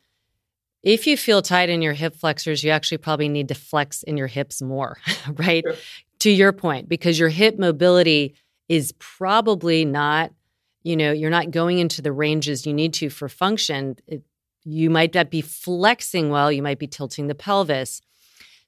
if 0.82 1.06
you 1.06 1.16
feel 1.16 1.40
tight 1.40 1.70
in 1.70 1.80
your 1.80 1.94
hip 1.94 2.14
flexors, 2.14 2.62
you 2.62 2.70
actually 2.70 2.98
probably 2.98 3.30
need 3.30 3.48
to 3.48 3.54
flex 3.54 4.02
in 4.02 4.18
your 4.18 4.26
hips 4.26 4.60
more, 4.60 4.98
right? 5.36 5.64
Sure. 5.66 5.76
To 6.18 6.30
your 6.30 6.52
point, 6.52 6.86
because 6.86 7.18
your 7.18 7.30
hip 7.30 7.58
mobility 7.58 8.34
is 8.68 8.92
probably 8.98 9.86
not, 9.86 10.34
you 10.82 10.98
know, 10.98 11.12
you're 11.12 11.30
not 11.30 11.50
going 11.50 11.78
into 11.78 12.02
the 12.02 12.12
ranges 12.12 12.66
you 12.66 12.74
need 12.74 12.92
to 12.94 13.08
for 13.08 13.30
function. 13.30 13.96
It, 14.06 14.22
you 14.64 14.90
might 14.90 15.14
not 15.14 15.30
be 15.30 15.40
flexing 15.40 16.28
well, 16.28 16.52
you 16.52 16.62
might 16.62 16.78
be 16.78 16.86
tilting 16.86 17.26
the 17.26 17.34
pelvis. 17.34 18.02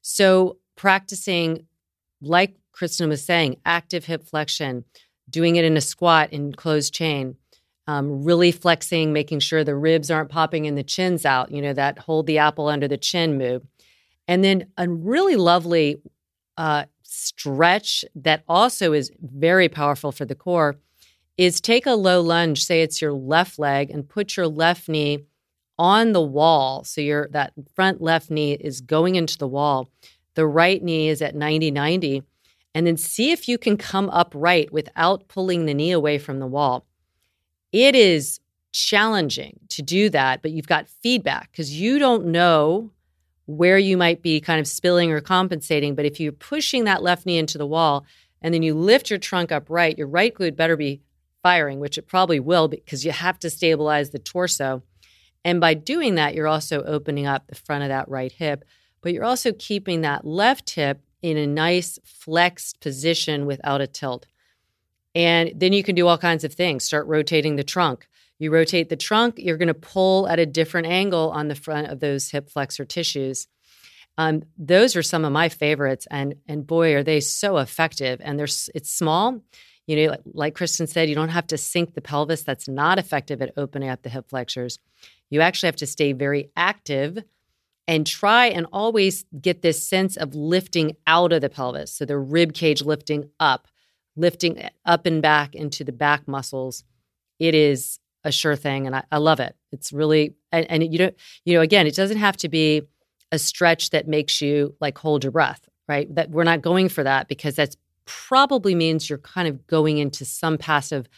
So, 0.01 0.57
practicing, 0.77 1.66
like 2.23 2.57
Kristen 2.73 3.11
was 3.11 3.23
saying, 3.23 3.57
active 3.66 4.07
hip 4.07 4.25
flexion, 4.25 4.87
doing 5.29 5.57
it 5.57 5.65
in 5.65 5.77
a 5.77 5.81
squat 5.81 6.33
in 6.33 6.53
closed 6.53 6.95
chain, 6.95 7.37
um, 7.87 8.25
really 8.25 8.53
flexing, 8.53 9.13
making 9.13 9.41
sure 9.41 9.65
the 9.65 9.77
ribs 9.77 10.11
aren't 10.11 10.31
popping 10.31 10.67
and 10.67 10.77
the 10.77 10.83
chin's 10.83 11.25
out, 11.25 11.51
you 11.51 11.61
know, 11.61 11.73
that 11.73 11.99
hold 11.99 12.27
the 12.27 12.39
apple 12.39 12.69
under 12.69 12.89
the 12.89 12.97
chin 12.97 13.37
move. 13.37 13.63
And 14.27 14.43
then 14.43 14.67
a 14.79 14.89
really 14.89 15.37
lovely 15.37 16.01
uh, 16.57 16.85
stretch 17.03 18.05
that 18.15 18.43
also 18.49 18.93
is 18.93 19.11
very 19.21 19.69
powerful 19.69 20.13
for 20.13 20.25
the 20.25 20.35
core 20.35 20.77
is 21.37 21.61
take 21.61 21.87
a 21.87 21.93
low 21.93 22.21
lunge, 22.21 22.65
say 22.65 22.83
it's 22.83 23.03
your 23.03 23.13
left 23.13 23.59
leg, 23.59 23.91
and 23.91 24.09
put 24.09 24.37
your 24.37 24.47
left 24.47 24.89
knee 24.89 25.25
on 25.79 26.13
the 26.13 26.23
wall. 26.23 26.85
So 26.85 27.01
your 27.01 27.29
that 27.33 27.53
front 27.75 28.01
left 28.01 28.31
knee 28.31 28.53
is 28.53 28.81
going 28.81 29.17
into 29.17 29.37
the 29.37 29.49
wall. 29.49 29.89
The 30.35 30.47
right 30.47 30.83
knee 30.83 31.09
is 31.09 31.23
at 31.23 31.35
90 31.35 31.71
90 31.71 32.23
and 32.75 32.87
then 32.87 32.97
see 32.97 33.31
if 33.31 33.49
you 33.49 33.57
can 33.57 33.77
come 33.77 34.11
upright 34.11 34.73
without 34.73 35.29
pulling 35.29 35.67
the 35.67 35.75
knee 35.75 35.93
away 35.93 36.19
from 36.19 36.41
the 36.41 36.47
wall. 36.47 36.85
It 37.73 37.95
is 37.95 38.41
challenging 38.73 39.61
to 39.69 39.83
do 39.83 40.11
that, 40.11 40.43
but 40.43 40.51
you've 40.51 40.67
got 40.67 40.89
feedback 40.89 41.53
because 41.53 41.79
you 41.81 41.99
don't 41.99 42.27
know 42.27 42.91
where 43.47 43.79
you 43.79 43.97
might 43.97 44.23
be 44.23 44.41
kind 44.41 44.59
of 44.59 44.67
spilling 44.67 45.13
or 45.13 45.21
compensating. 45.21 45.95
But 45.95 46.07
if 46.07 46.19
you're 46.19 46.33
pushing 46.33 46.85
that 46.85 47.03
left 47.03 47.27
knee 47.27 47.39
into 47.39 47.59
the 47.59 47.67
wall 47.67 48.05
and 48.43 48.53
then 48.53 48.63
you 48.63 48.75
lift 48.75 49.11
your 49.11 49.19
trunk 49.19 49.53
upright, 49.53 49.99
your 49.99 50.09
right 50.09 50.35
glute 50.35 50.57
better 50.57 50.77
be 50.77 51.03
firing, 51.43 51.79
which 51.79 51.99
it 51.99 52.09
probably 52.09 52.41
will 52.41 52.69
because 52.69 53.05
you 53.05 53.13
have 53.13 53.39
to 53.39 53.51
stabilize 53.51 54.11
the 54.11 54.19
torso. 54.19 54.83
And 55.45 55.61
by 55.61 55.75
doing 55.75 56.15
that, 56.15 56.35
you're 56.35 56.49
also 56.49 56.83
opening 56.83 57.27
up 57.27 57.47
the 57.47 57.55
front 57.55 57.85
of 57.85 57.91
that 57.91 58.09
right 58.09 58.33
hip, 58.33 58.65
but 59.03 59.13
you're 59.13 59.25
also 59.25 59.53
keeping 59.53 60.01
that 60.01 60.27
left 60.27 60.71
hip 60.71 61.03
in 61.25 61.39
a 61.39 61.47
nice 61.47 61.99
flexed 62.05 62.81
position 62.81 63.47
without 63.47 63.81
a 63.81 63.87
tilt. 63.87 64.27
And 65.15 65.53
then 65.57 65.73
you 65.73 65.83
can 65.83 65.95
do 65.95 66.07
all 66.07 66.19
kinds 66.19 66.45
of 66.45 66.53
things. 66.53 66.85
Start 66.85 67.07
rotating 67.07 67.57
the 67.57 67.65
trunk. 67.65 68.07
You 68.39 68.53
rotate 68.53 68.91
the 68.91 68.97
trunk, 68.97 69.37
you're 69.39 69.57
going 69.57 69.69
to 69.69 69.75
pull 69.75 70.29
at 70.29 70.39
a 70.39 70.45
different 70.45 70.87
angle 70.89 71.31
on 71.31 71.49
the 71.49 71.55
front 71.55 71.87
of 71.87 71.99
those 72.01 72.31
hip 72.31 72.51
flexor 72.51 72.85
tissues. 72.85 73.47
Um, 74.19 74.43
those 74.59 74.97
are 74.97 75.03
some 75.03 75.25
of 75.25 75.33
my 75.33 75.49
favorites, 75.49 76.07
and 76.11 76.35
and 76.47 76.67
boy, 76.67 76.95
are 76.95 77.03
they 77.03 77.21
so 77.21 77.57
effective. 77.57 78.21
And 78.23 78.39
they're 78.39 78.45
it's 78.75 78.93
small. 78.93 79.41
You 79.87 79.97
know, 79.97 80.11
like, 80.11 80.21
like 80.27 80.55
Kristen 80.55 80.87
said, 80.87 81.09
you 81.09 81.15
don't 81.15 81.31
have 81.31 81.47
to 81.49 81.59
sink 81.59 81.95
the 81.95 82.03
pelvis. 82.03 82.43
That's 82.43 82.69
not 82.69 82.99
effective 82.99 83.41
at 83.41 83.53
opening 83.57 83.89
up 83.89 84.03
the 84.03 84.11
hip 84.11 84.29
flexors. 84.29 84.79
You 85.31 85.41
actually 85.41 85.69
have 85.69 85.77
to 85.77 85.87
stay 85.87 86.13
very 86.13 86.51
active 86.55 87.19
and 87.87 88.07
try 88.07 88.47
and 88.47 88.66
always 88.73 89.25
get 89.40 89.62
this 89.62 89.87
sense 89.87 90.16
of 90.16 90.35
lifting 90.35 90.97
out 91.07 91.33
of 91.33 91.40
the 91.40 91.51
pelvis. 91.51 91.92
So 91.92 92.05
the 92.05 92.18
rib 92.18 92.55
cage 92.55 92.83
lifting 92.83 93.31
up, 93.38 93.68
lifting 94.16 94.68
up 94.87 95.07
and 95.07 95.20
back 95.20 95.55
into 95.55 95.85
the 95.85 95.92
back 95.92 96.27
muscles. 96.27 96.85
It 97.38 97.55
is 97.55 97.99
a 98.23 98.33
sure 98.33 98.57
thing. 98.57 98.87
And 98.87 98.97
I, 98.97 99.05
I 99.12 99.18
love 99.18 99.40
it. 99.40 99.55
It's 99.70 99.92
really, 99.92 100.35
and, 100.51 100.70
and 100.70 100.92
you 100.92 100.99
don't, 100.99 101.14
you 101.44 101.55
know, 101.55 101.61
again, 101.61 101.87
it 101.87 101.94
doesn't 101.94 102.16
have 102.16 102.37
to 102.38 102.49
be 102.49 102.83
a 103.33 103.38
stretch 103.38 103.90
that 103.90 104.09
makes 104.09 104.40
you 104.40 104.75
like 104.81 104.97
hold 104.97 105.25
your 105.25 105.33
breath, 105.33 105.68
right? 105.88 106.12
That 106.14 106.31
we're 106.31 106.44
not 106.44 106.62
going 106.62 106.88
for 106.88 107.03
that 107.03 107.29
because 107.29 107.57
that's 107.57 107.77
probably 108.07 108.75
means 108.75 109.09
you're 109.11 109.18
kind 109.18 109.49
of 109.49 109.66
going 109.66 109.99
into 109.99 110.25
some 110.25 110.57
passive 110.57 111.09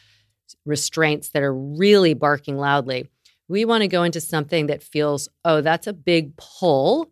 restraints 0.64 1.30
that 1.30 1.42
are 1.42 1.54
really 1.54 2.14
barking 2.14 2.56
loudly. 2.56 3.08
We 3.48 3.64
want 3.64 3.82
to 3.82 3.88
go 3.88 4.02
into 4.02 4.20
something 4.20 4.66
that 4.66 4.82
feels, 4.82 5.28
oh, 5.44 5.60
that's 5.60 5.86
a 5.86 5.92
big 5.92 6.36
pull. 6.36 7.10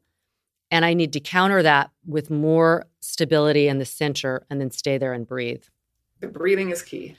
And 0.70 0.84
I 0.84 0.94
need 0.94 1.12
to 1.12 1.20
counter 1.20 1.62
that 1.62 1.90
with 2.06 2.30
more 2.30 2.86
stability 3.00 3.68
in 3.68 3.78
the 3.78 3.84
center 3.84 4.44
and 4.50 4.60
then 4.60 4.70
stay 4.70 4.98
there 4.98 5.12
and 5.12 5.26
breathe. 5.26 5.62
The 6.20 6.26
breathing 6.26 6.70
is 6.70 6.82
key. 6.82 7.16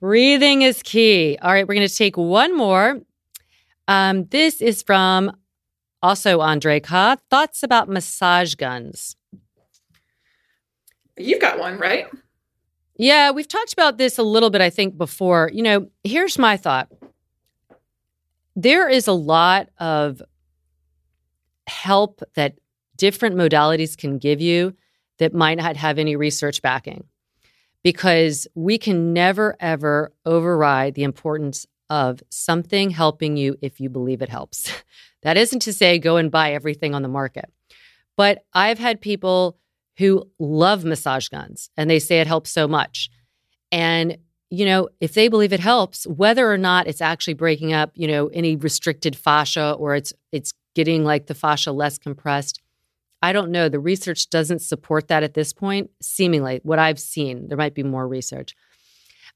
Breathing 0.00 0.62
is 0.62 0.82
key. 0.82 1.38
All 1.40 1.52
right, 1.52 1.66
we're 1.66 1.74
going 1.74 1.86
to 1.86 1.94
take 1.94 2.16
one 2.16 2.56
more. 2.56 3.00
Um, 3.88 4.26
this 4.26 4.60
is 4.60 4.82
from 4.82 5.34
also 6.02 6.40
Andre 6.40 6.80
Ka. 6.80 7.16
Thoughts 7.30 7.62
about 7.62 7.88
massage 7.88 8.54
guns? 8.54 9.16
You've 11.16 11.40
got 11.40 11.58
one, 11.58 11.78
right? 11.78 12.08
Yeah, 12.96 13.30
we've 13.30 13.48
talked 13.48 13.72
about 13.72 13.98
this 13.98 14.18
a 14.18 14.22
little 14.22 14.50
bit, 14.50 14.60
I 14.60 14.70
think, 14.70 14.96
before. 14.96 15.50
You 15.52 15.62
know, 15.62 15.90
here's 16.04 16.38
my 16.38 16.56
thought 16.56 16.88
there 18.62 18.88
is 18.88 19.08
a 19.08 19.12
lot 19.12 19.68
of 19.78 20.20
help 21.66 22.22
that 22.34 22.58
different 22.96 23.36
modalities 23.36 23.96
can 23.96 24.18
give 24.18 24.40
you 24.40 24.74
that 25.18 25.32
might 25.32 25.56
not 25.56 25.76
have 25.76 25.98
any 25.98 26.16
research 26.16 26.60
backing 26.60 27.04
because 27.82 28.46
we 28.54 28.76
can 28.76 29.14
never 29.14 29.56
ever 29.60 30.12
override 30.26 30.94
the 30.94 31.04
importance 31.04 31.66
of 31.88 32.22
something 32.28 32.90
helping 32.90 33.36
you 33.36 33.56
if 33.62 33.80
you 33.80 33.88
believe 33.88 34.20
it 34.20 34.28
helps. 34.28 34.70
that 35.22 35.38
isn't 35.38 35.60
to 35.60 35.72
say 35.72 35.98
go 35.98 36.16
and 36.16 36.30
buy 36.30 36.52
everything 36.52 36.94
on 36.94 37.02
the 37.02 37.08
market. 37.08 37.50
But 38.16 38.44
I've 38.52 38.78
had 38.78 39.00
people 39.00 39.58
who 39.96 40.28
love 40.38 40.84
massage 40.84 41.28
guns 41.28 41.70
and 41.76 41.88
they 41.88 41.98
say 41.98 42.20
it 42.20 42.26
helps 42.26 42.50
so 42.50 42.68
much. 42.68 43.08
And 43.72 44.18
you 44.50 44.64
know, 44.64 44.88
if 45.00 45.14
they 45.14 45.28
believe 45.28 45.52
it 45.52 45.60
helps, 45.60 46.06
whether 46.06 46.50
or 46.50 46.58
not 46.58 46.88
it's 46.88 47.00
actually 47.00 47.34
breaking 47.34 47.72
up, 47.72 47.92
you 47.94 48.08
know, 48.08 48.26
any 48.28 48.56
restricted 48.56 49.16
fascia 49.16 49.72
or 49.72 49.94
it's 49.94 50.12
it's 50.32 50.52
getting 50.74 51.04
like 51.04 51.26
the 51.26 51.34
fascia 51.34 51.72
less 51.72 51.98
compressed, 51.98 52.60
I 53.22 53.32
don't 53.32 53.52
know. 53.52 53.68
The 53.68 53.78
research 53.78 54.28
doesn't 54.28 54.60
support 54.60 55.08
that 55.08 55.22
at 55.22 55.34
this 55.34 55.52
point. 55.52 55.90
Seemingly, 56.02 56.60
what 56.64 56.80
I've 56.80 56.98
seen, 56.98 57.48
there 57.48 57.58
might 57.58 57.74
be 57.74 57.84
more 57.84 58.06
research. 58.08 58.54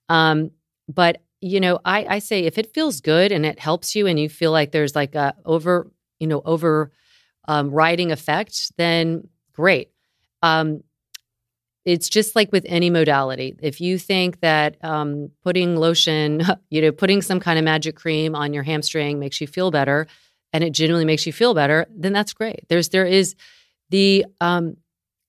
Um, 0.09 0.51
but 0.89 1.23
you 1.41 1.61
know, 1.61 1.79
I, 1.85 2.07
I 2.07 2.19
say 2.19 2.45
if 2.45 2.59
it 2.59 2.73
feels 2.73 3.01
good 3.01 3.31
and 3.31 3.45
it 3.47 3.59
helps 3.59 3.95
you, 3.95 4.07
and 4.07 4.19
you 4.19 4.29
feel 4.29 4.51
like 4.51 4.73
there's 4.73 4.97
like 4.97 5.15
a 5.15 5.35
over, 5.45 5.91
you 6.19 6.27
know, 6.27 6.43
over 6.45 6.91
um, 7.47 7.71
riding 7.71 8.11
effect, 8.11 8.73
then 8.79 9.29
great. 9.53 9.91
Um, 10.43 10.83
it's 11.85 12.09
just 12.09 12.35
like 12.35 12.51
with 12.51 12.65
any 12.69 12.91
modality. 12.91 13.57
If 13.61 13.81
you 13.81 13.99
think 13.99 14.41
that 14.41 14.83
um, 14.83 15.31
putting 15.43 15.77
lotion, 15.77 16.43
you 16.71 16.81
know, 16.81 16.93
putting 16.93 17.23
some 17.23 17.41
kind 17.41 17.59
of 17.59 17.65
magic 17.65 17.97
cream 17.97 18.35
on 18.35 18.53
your 18.53 18.63
hamstring 18.63 19.19
makes 19.19 19.41
you 19.41 19.47
feel 19.47 19.71
better, 19.71 20.07
and 20.53 20.65
it 20.65 20.73
genuinely 20.73 21.05
makes 21.05 21.27
you 21.27 21.33
feel 21.33 21.53
better, 21.55 21.87
then 21.91 22.13
that's 22.13 22.33
great. 22.33 22.69
There's 22.69 22.89
there 22.91 23.07
is 23.07 23.35
the 23.91 24.25
um, 24.41 24.77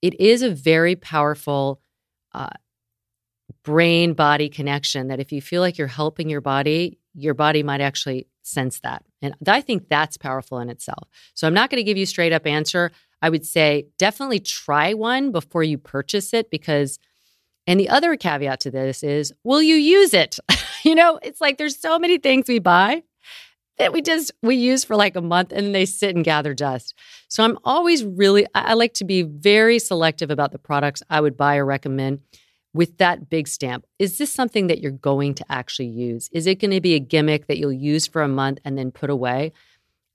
it 0.01 0.19
is 0.19 0.43
a 0.43 0.49
very 0.49 0.95
powerful 0.95 1.81
uh, 2.31 2.49
brain 3.63 4.13
body 4.13 4.49
connection 4.49 5.07
that 5.07 5.19
if 5.19 5.31
you 5.31 5.41
feel 5.41 5.61
like 5.61 5.77
you're 5.77 5.87
helping 5.87 6.29
your 6.29 6.41
body, 6.41 6.99
your 7.13 7.33
body 7.33 7.63
might 7.63 7.81
actually 7.81 8.27
sense 8.43 8.79
that. 8.81 9.03
And 9.21 9.35
I 9.47 9.61
think 9.61 9.89
that's 9.89 10.17
powerful 10.17 10.59
in 10.59 10.69
itself. 10.69 11.07
So 11.33 11.47
I'm 11.47 11.53
not 11.53 11.69
going 11.69 11.79
to 11.79 11.83
give 11.83 11.97
you 11.97 12.05
straight 12.05 12.31
up 12.31 12.45
answer. 12.45 12.91
I 13.21 13.29
would 13.29 13.45
say 13.45 13.87
definitely 13.97 14.39
try 14.39 14.93
one 14.93 15.31
before 15.31 15.63
you 15.63 15.77
purchase 15.77 16.33
it 16.33 16.49
because 16.49 16.99
and 17.67 17.79
the 17.79 17.89
other 17.89 18.15
caveat 18.15 18.59
to 18.61 18.71
this 18.71 19.03
is 19.03 19.33
will 19.43 19.61
you 19.61 19.75
use 19.75 20.13
it? 20.13 20.37
you 20.83 20.95
know, 20.95 21.19
it's 21.23 21.41
like 21.41 21.57
there's 21.57 21.79
so 21.79 21.97
many 21.97 22.17
things 22.17 22.47
we 22.47 22.59
buy 22.59 23.03
that 23.77 23.91
we 23.91 24.01
just 24.01 24.31
we 24.41 24.55
use 24.55 24.83
for 24.83 24.95
like 24.95 25.15
a 25.15 25.21
month 25.21 25.51
and 25.51 25.73
they 25.73 25.85
sit 25.85 26.15
and 26.15 26.23
gather 26.23 26.53
dust. 26.53 26.93
So 27.27 27.43
I'm 27.43 27.57
always 27.63 28.03
really 28.03 28.45
I 28.53 28.73
like 28.73 28.93
to 28.95 29.05
be 29.05 29.23
very 29.23 29.79
selective 29.79 30.31
about 30.31 30.51
the 30.51 30.59
products 30.59 31.03
I 31.09 31.21
would 31.21 31.35
buy 31.35 31.57
or 31.57 31.65
recommend 31.65 32.21
with 32.73 32.97
that 32.97 33.29
big 33.29 33.47
stamp. 33.47 33.85
Is 33.99 34.17
this 34.17 34.31
something 34.31 34.67
that 34.67 34.79
you're 34.79 34.91
going 34.91 35.33
to 35.35 35.45
actually 35.49 35.87
use? 35.87 36.29
Is 36.33 36.45
it 36.45 36.59
going 36.59 36.71
to 36.71 36.81
be 36.81 36.93
a 36.93 36.99
gimmick 36.99 37.47
that 37.47 37.57
you'll 37.57 37.71
use 37.71 38.05
for 38.05 38.21
a 38.21 38.27
month 38.27 38.59
and 38.65 38.77
then 38.77 38.91
put 38.91 39.09
away? 39.09 39.53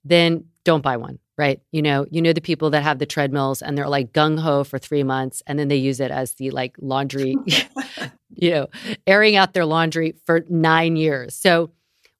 Then 0.05 0.45
don't 0.65 0.83
buy 0.83 0.99
one, 0.99 1.19
right? 1.40 1.61
You 1.72 1.81
know, 1.81 2.07
you 2.11 2.20
know 2.20 2.35
the 2.35 2.42
people 2.42 2.68
that 2.70 2.83
have 2.83 2.98
the 2.98 3.07
treadmills 3.07 3.62
and 3.62 3.76
they're 3.76 3.88
like 3.88 4.12
gung 4.12 4.38
ho 4.38 4.62
for 4.62 4.79
3 4.79 5.03
months 5.05 5.42
and 5.46 5.59
then 5.59 5.68
they 5.68 5.76
use 5.76 5.98
it 5.98 6.11
as 6.11 6.35
the 6.35 6.50
like 6.50 6.76
laundry 6.79 7.35
you 8.37 8.50
know, 8.50 8.66
airing 9.07 9.37
out 9.37 9.55
their 9.55 9.64
laundry 9.64 10.14
for 10.26 10.44
9 10.48 10.96
years. 10.96 11.35
So 11.35 11.70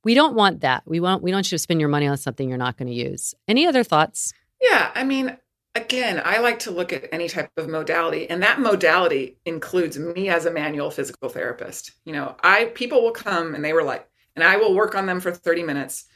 we 0.03 0.15
don't 0.15 0.35
want 0.35 0.63
that. 0.63 0.83
We 0.87 1.01
want 1.01 1.23
we 1.23 1.31
don't 1.31 1.37
want 1.37 1.53
you 1.53 1.59
to 1.59 1.63
spend 1.63 1.81
your 1.81 1.91
money 1.91 2.07
on 2.07 2.17
something 2.17 2.49
you're 2.49 2.57
not 2.57 2.79
going 2.79 2.89
to 2.89 2.95
use. 2.95 3.35
Any 3.47 3.67
other 3.67 3.85
thoughts? 3.85 4.33
Yeah, 4.61 4.91
I 4.95 5.05
mean, 5.05 5.37
again, 5.75 6.23
I 6.25 6.39
like 6.39 6.61
to 6.61 6.71
look 6.71 6.93
at 6.93 7.09
any 7.13 7.29
type 7.29 7.51
of 7.59 7.69
modality, 7.69 8.29
and 8.29 8.43
that 8.43 8.61
modality 8.61 9.37
includes 9.45 9.99
me 9.99 10.31
as 10.31 10.47
a 10.47 10.51
manual 10.51 10.91
physical 10.91 11.29
therapist. 11.29 11.93
You 12.07 12.15
know, 12.15 12.37
I 12.43 12.67
people 12.67 13.03
will 13.03 13.13
come 13.13 13.55
and 13.55 13.63
they 13.63 13.75
were 13.75 13.85
like, 13.85 14.09
and 14.35 14.43
I 14.43 14.57
will 14.57 14.75
work 14.75 14.95
on 14.95 15.05
them 15.05 15.21
for 15.21 15.31
30 15.31 15.65
minutes. 15.65 16.07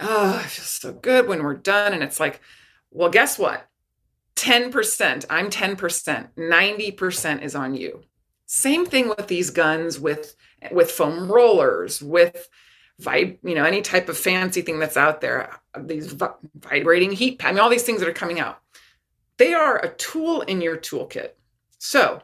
Oh, 0.00 0.38
it 0.38 0.48
feels 0.48 0.68
so 0.68 0.92
good 0.92 1.28
when 1.28 1.42
we're 1.42 1.54
done. 1.54 1.92
And 1.92 2.02
it's 2.02 2.20
like, 2.20 2.40
well, 2.90 3.10
guess 3.10 3.38
what? 3.38 3.68
10%, 4.36 5.24
I'm 5.28 5.50
10%, 5.50 6.28
90% 6.36 7.42
is 7.42 7.54
on 7.54 7.74
you. 7.74 8.02
Same 8.46 8.86
thing 8.86 9.08
with 9.08 9.26
these 9.26 9.50
guns, 9.50 9.98
with 10.00 10.34
with 10.72 10.90
foam 10.90 11.30
rollers, 11.30 12.02
with 12.02 12.48
vibe, 13.00 13.38
you 13.44 13.54
know, 13.54 13.64
any 13.64 13.82
type 13.82 14.08
of 14.08 14.18
fancy 14.18 14.62
thing 14.62 14.78
that's 14.78 14.96
out 14.96 15.20
there, 15.20 15.60
these 15.78 16.16
vibrating 16.56 17.12
heat, 17.12 17.44
I 17.44 17.52
mean, 17.52 17.60
all 17.60 17.68
these 17.70 17.84
things 17.84 18.00
that 18.00 18.08
are 18.08 18.12
coming 18.12 18.40
out 18.40 18.60
they 19.38 19.54
are 19.54 19.78
a 19.78 19.94
tool 19.94 20.42
in 20.42 20.60
your 20.60 20.76
toolkit. 20.76 21.30
So, 21.78 22.22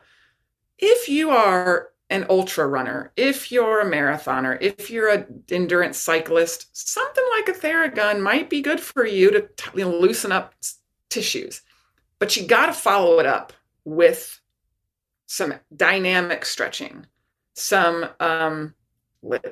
if 0.79 1.09
you 1.09 1.31
are 1.31 1.91
an 2.11 2.27
ultra 2.29 2.67
runner, 2.67 3.13
if 3.17 3.51
you're 3.51 3.81
a 3.81 3.91
marathoner, 3.91 4.59
if 4.61 4.91
you're 4.91 5.09
an 5.09 5.45
endurance 5.51 5.99
cyclist, 5.99 6.69
something 6.77 7.25
like 7.37 7.49
a 7.49 7.59
Theragun 7.59 8.21
might 8.21 8.51
be 8.51 8.61
good 8.61 8.81
for 8.81 9.07
you 9.07 9.31
to 9.31 9.87
loosen 9.87 10.31
up 10.31 10.55
tissues. 11.09 11.63
But 12.19 12.37
you 12.37 12.47
got 12.47 12.67
to 12.67 12.73
follow 12.73 13.19
it 13.21 13.27
up 13.27 13.53
with 13.85 14.41
some 15.27 15.55
dynamic 15.75 16.45
stretching, 16.45 17.07
some 17.55 18.07
um, 18.21 18.75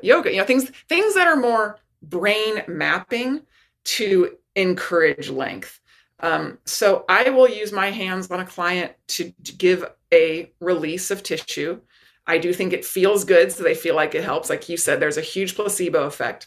yoga, 0.03 0.31
you 0.31 0.39
know, 0.39 0.45
things 0.45 0.71
things 0.89 1.15
that 1.15 1.27
are 1.27 1.37
more 1.37 1.79
brain 2.03 2.63
mapping 2.69 3.43
to 3.85 4.37
encourage 4.55 5.31
length. 5.31 5.81
Um, 6.21 6.59
so 6.65 7.05
I 7.09 7.31
will 7.31 7.49
use 7.49 7.73
my 7.73 7.91
hands 7.91 8.31
on 8.31 8.41
a 8.41 8.47
client 8.47 8.93
to, 9.09 9.33
give 9.59 9.85
a 10.13 10.53
release 10.61 11.11
of 11.11 11.23
tissue. 11.23 11.81
I 12.27 12.39
do 12.39 12.53
think 12.53 12.73
it 12.73 12.85
feels 12.85 13.25
good, 13.25 13.53
so 13.53 13.63
they 13.63 13.75
feel 13.75 13.97
like 13.97 14.15
it 14.15 14.25
helps. 14.25 14.49
Like 14.49 14.69
you 14.69 14.77
said, 14.77 15.01
there's 15.01 15.17
a 15.17 15.23
huge 15.23 15.57
placebo 15.57 16.05
effect. 16.05 16.47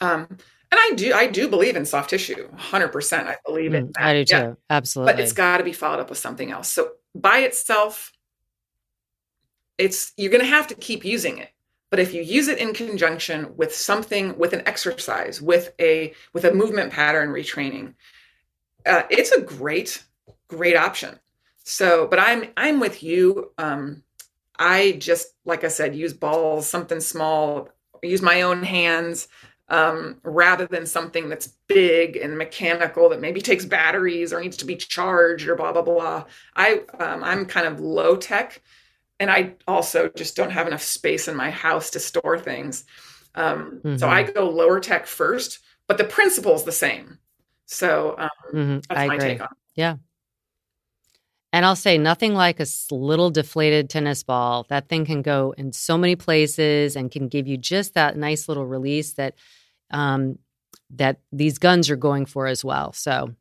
Um, 0.00 0.26
and 0.28 0.80
I 0.80 0.92
do, 0.96 1.14
I 1.14 1.26
do 1.28 1.48
believe 1.48 1.76
in 1.76 1.86
soft 1.86 2.10
tissue, 2.10 2.50
100%. 2.50 3.26
I 3.26 3.36
believe 3.46 3.72
in 3.72 3.88
mm, 3.88 3.92
that. 3.94 4.02
I 4.02 4.12
do 4.14 4.24
too, 4.24 4.36
yeah. 4.36 4.54
absolutely. 4.68 5.14
But 5.14 5.20
it's 5.20 5.32
got 5.32 5.58
to 5.58 5.64
be 5.64 5.72
followed 5.72 6.00
up 6.00 6.10
with 6.10 6.18
something 6.18 6.50
else. 6.50 6.70
So 6.70 6.92
by 7.14 7.38
itself, 7.38 8.12
it's 9.78 10.12
you're 10.16 10.30
going 10.30 10.44
to 10.44 10.50
have 10.50 10.66
to 10.68 10.74
keep 10.74 11.04
using 11.04 11.38
it. 11.38 11.50
But 11.90 12.00
if 12.00 12.12
you 12.12 12.22
use 12.22 12.48
it 12.48 12.58
in 12.58 12.74
conjunction 12.74 13.56
with 13.56 13.74
something, 13.74 14.36
with 14.36 14.52
an 14.52 14.62
exercise, 14.66 15.40
with 15.40 15.72
a 15.80 16.12
with 16.32 16.44
a 16.44 16.52
movement 16.52 16.92
pattern 16.92 17.30
retraining, 17.30 17.94
uh, 18.84 19.02
it's 19.08 19.30
a 19.30 19.40
great, 19.40 20.02
great 20.48 20.76
option. 20.76 21.18
So, 21.62 22.06
but 22.08 22.18
I'm 22.18 22.46
I'm 22.56 22.80
with 22.80 23.02
you. 23.02 23.52
Um, 23.56 24.02
I 24.58 24.92
just 24.92 25.28
like 25.44 25.64
I 25.64 25.68
said, 25.68 25.94
use 25.94 26.12
balls, 26.12 26.66
something 26.66 27.00
small, 27.00 27.68
use 28.02 28.22
my 28.22 28.42
own 28.42 28.62
hands 28.62 29.28
um, 29.68 30.20
rather 30.22 30.66
than 30.66 30.86
something 30.86 31.28
that's 31.28 31.48
big 31.68 32.16
and 32.16 32.38
mechanical 32.38 33.08
that 33.08 33.20
maybe 33.20 33.40
takes 33.40 33.64
batteries 33.64 34.32
or 34.32 34.40
needs 34.40 34.56
to 34.58 34.64
be 34.64 34.76
charged 34.76 35.48
or 35.48 35.56
blah 35.56 35.72
blah 35.72 35.82
blah. 35.82 36.24
I 36.54 36.82
um, 36.98 37.24
I'm 37.24 37.46
kind 37.46 37.66
of 37.66 37.80
low 37.80 38.16
tech, 38.16 38.62
and 39.18 39.30
I 39.30 39.54
also 39.66 40.08
just 40.08 40.36
don't 40.36 40.52
have 40.52 40.66
enough 40.66 40.82
space 40.82 41.28
in 41.28 41.36
my 41.36 41.50
house 41.50 41.90
to 41.90 42.00
store 42.00 42.38
things. 42.38 42.84
Um, 43.34 43.80
mm-hmm. 43.84 43.96
So 43.96 44.08
I 44.08 44.22
go 44.22 44.48
lower 44.48 44.80
tech 44.80 45.06
first, 45.06 45.58
but 45.88 45.98
the 45.98 46.04
principle 46.04 46.54
is 46.54 46.64
the 46.64 46.72
same. 46.72 47.18
So 47.66 48.14
um, 48.18 48.30
mm-hmm. 48.54 48.78
that's 48.88 49.00
I 49.00 49.06
my 49.08 49.14
agree. 49.16 49.28
take 49.28 49.40
on. 49.40 49.48
It. 49.48 49.58
Yeah. 49.74 49.96
And 51.56 51.64
I'll 51.64 51.74
say 51.74 51.96
nothing 51.96 52.34
like 52.34 52.60
a 52.60 52.66
little 52.90 53.30
deflated 53.30 53.88
tennis 53.88 54.22
ball. 54.22 54.66
That 54.68 54.90
thing 54.90 55.06
can 55.06 55.22
go 55.22 55.54
in 55.56 55.72
so 55.72 55.96
many 55.96 56.14
places 56.14 56.96
and 56.96 57.10
can 57.10 57.28
give 57.28 57.48
you 57.48 57.56
just 57.56 57.94
that 57.94 58.14
nice 58.14 58.46
little 58.46 58.66
release 58.66 59.14
that 59.14 59.36
um, 59.90 60.38
that 60.90 61.20
these 61.32 61.56
guns 61.56 61.88
are 61.88 61.96
going 61.96 62.26
for 62.26 62.46
as 62.46 62.62
well. 62.62 62.92
So 62.92 63.32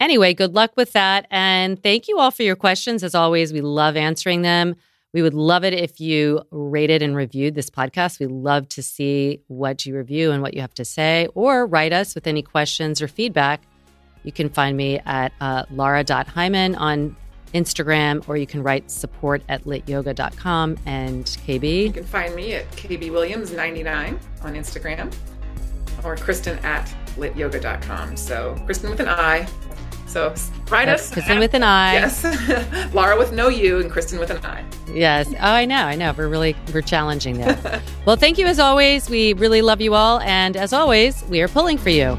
anyway, 0.00 0.32
good 0.32 0.54
luck 0.54 0.72
with 0.74 0.92
that. 0.92 1.26
And 1.30 1.82
thank 1.82 2.08
you 2.08 2.18
all 2.18 2.30
for 2.30 2.44
your 2.44 2.56
questions. 2.56 3.04
As 3.04 3.14
always, 3.14 3.52
we 3.52 3.60
love 3.60 3.94
answering 3.94 4.40
them. 4.40 4.74
We 5.12 5.20
would 5.20 5.34
love 5.34 5.64
it 5.64 5.74
if 5.74 6.00
you 6.00 6.40
rated 6.50 7.02
and 7.02 7.14
reviewed 7.14 7.54
this 7.54 7.68
podcast. 7.68 8.20
We 8.20 8.26
love 8.26 8.70
to 8.70 8.82
see 8.82 9.42
what 9.48 9.84
you 9.84 9.94
review 9.94 10.30
and 10.30 10.40
what 10.40 10.54
you 10.54 10.62
have 10.62 10.72
to 10.76 10.84
say, 10.86 11.28
or 11.34 11.66
write 11.66 11.92
us 11.92 12.14
with 12.14 12.26
any 12.26 12.40
questions 12.40 13.02
or 13.02 13.08
feedback. 13.08 13.60
You 14.24 14.32
can 14.32 14.48
find 14.48 14.76
me 14.76 15.00
at 15.04 15.32
uh, 15.40 15.64
lara.heimann 15.70 16.78
on 16.78 17.16
Instagram, 17.54 18.26
or 18.28 18.36
you 18.36 18.46
can 18.46 18.62
write 18.62 18.90
support 18.90 19.42
at 19.48 19.64
lityoga.com. 19.64 20.78
And 20.86 21.24
KB? 21.24 21.86
You 21.86 21.92
can 21.92 22.04
find 22.04 22.34
me 22.34 22.54
at 22.54 22.70
kbwilliams99 22.72 24.18
on 24.42 24.54
Instagram, 24.54 25.12
or 26.04 26.16
Kristen 26.16 26.58
at 26.60 26.92
lityoga.com. 27.16 28.16
So 28.16 28.56
Kristen 28.64 28.90
with 28.90 29.00
an 29.00 29.08
I, 29.08 29.46
so 30.12 30.34
write 30.68 30.86
That's 30.86 31.04
us. 31.04 31.10
Kristen 31.10 31.38
with 31.38 31.54
an 31.54 31.62
I. 31.62 31.94
Yes. 31.94 32.92
Lara 32.94 33.16
with 33.16 33.32
no 33.32 33.48
U 33.48 33.80
and 33.80 33.90
Kristen 33.90 34.18
with 34.18 34.28
an 34.28 34.44
I. 34.44 34.62
Yes. 34.92 35.26
Oh, 35.32 35.36
I 35.40 35.64
know. 35.64 35.84
I 35.84 35.94
know. 35.94 36.12
We're 36.12 36.28
really 36.28 36.54
we're 36.74 36.82
challenging 36.82 37.38
that. 37.38 37.82
well, 38.04 38.16
thank 38.16 38.36
you 38.36 38.46
as 38.46 38.58
always. 38.58 39.08
We 39.08 39.32
really 39.32 39.62
love 39.62 39.80
you 39.80 39.94
all, 39.94 40.20
and 40.20 40.54
as 40.54 40.74
always, 40.74 41.24
we 41.30 41.40
are 41.40 41.48
pulling 41.48 41.78
for 41.78 41.88
you. 41.88 42.18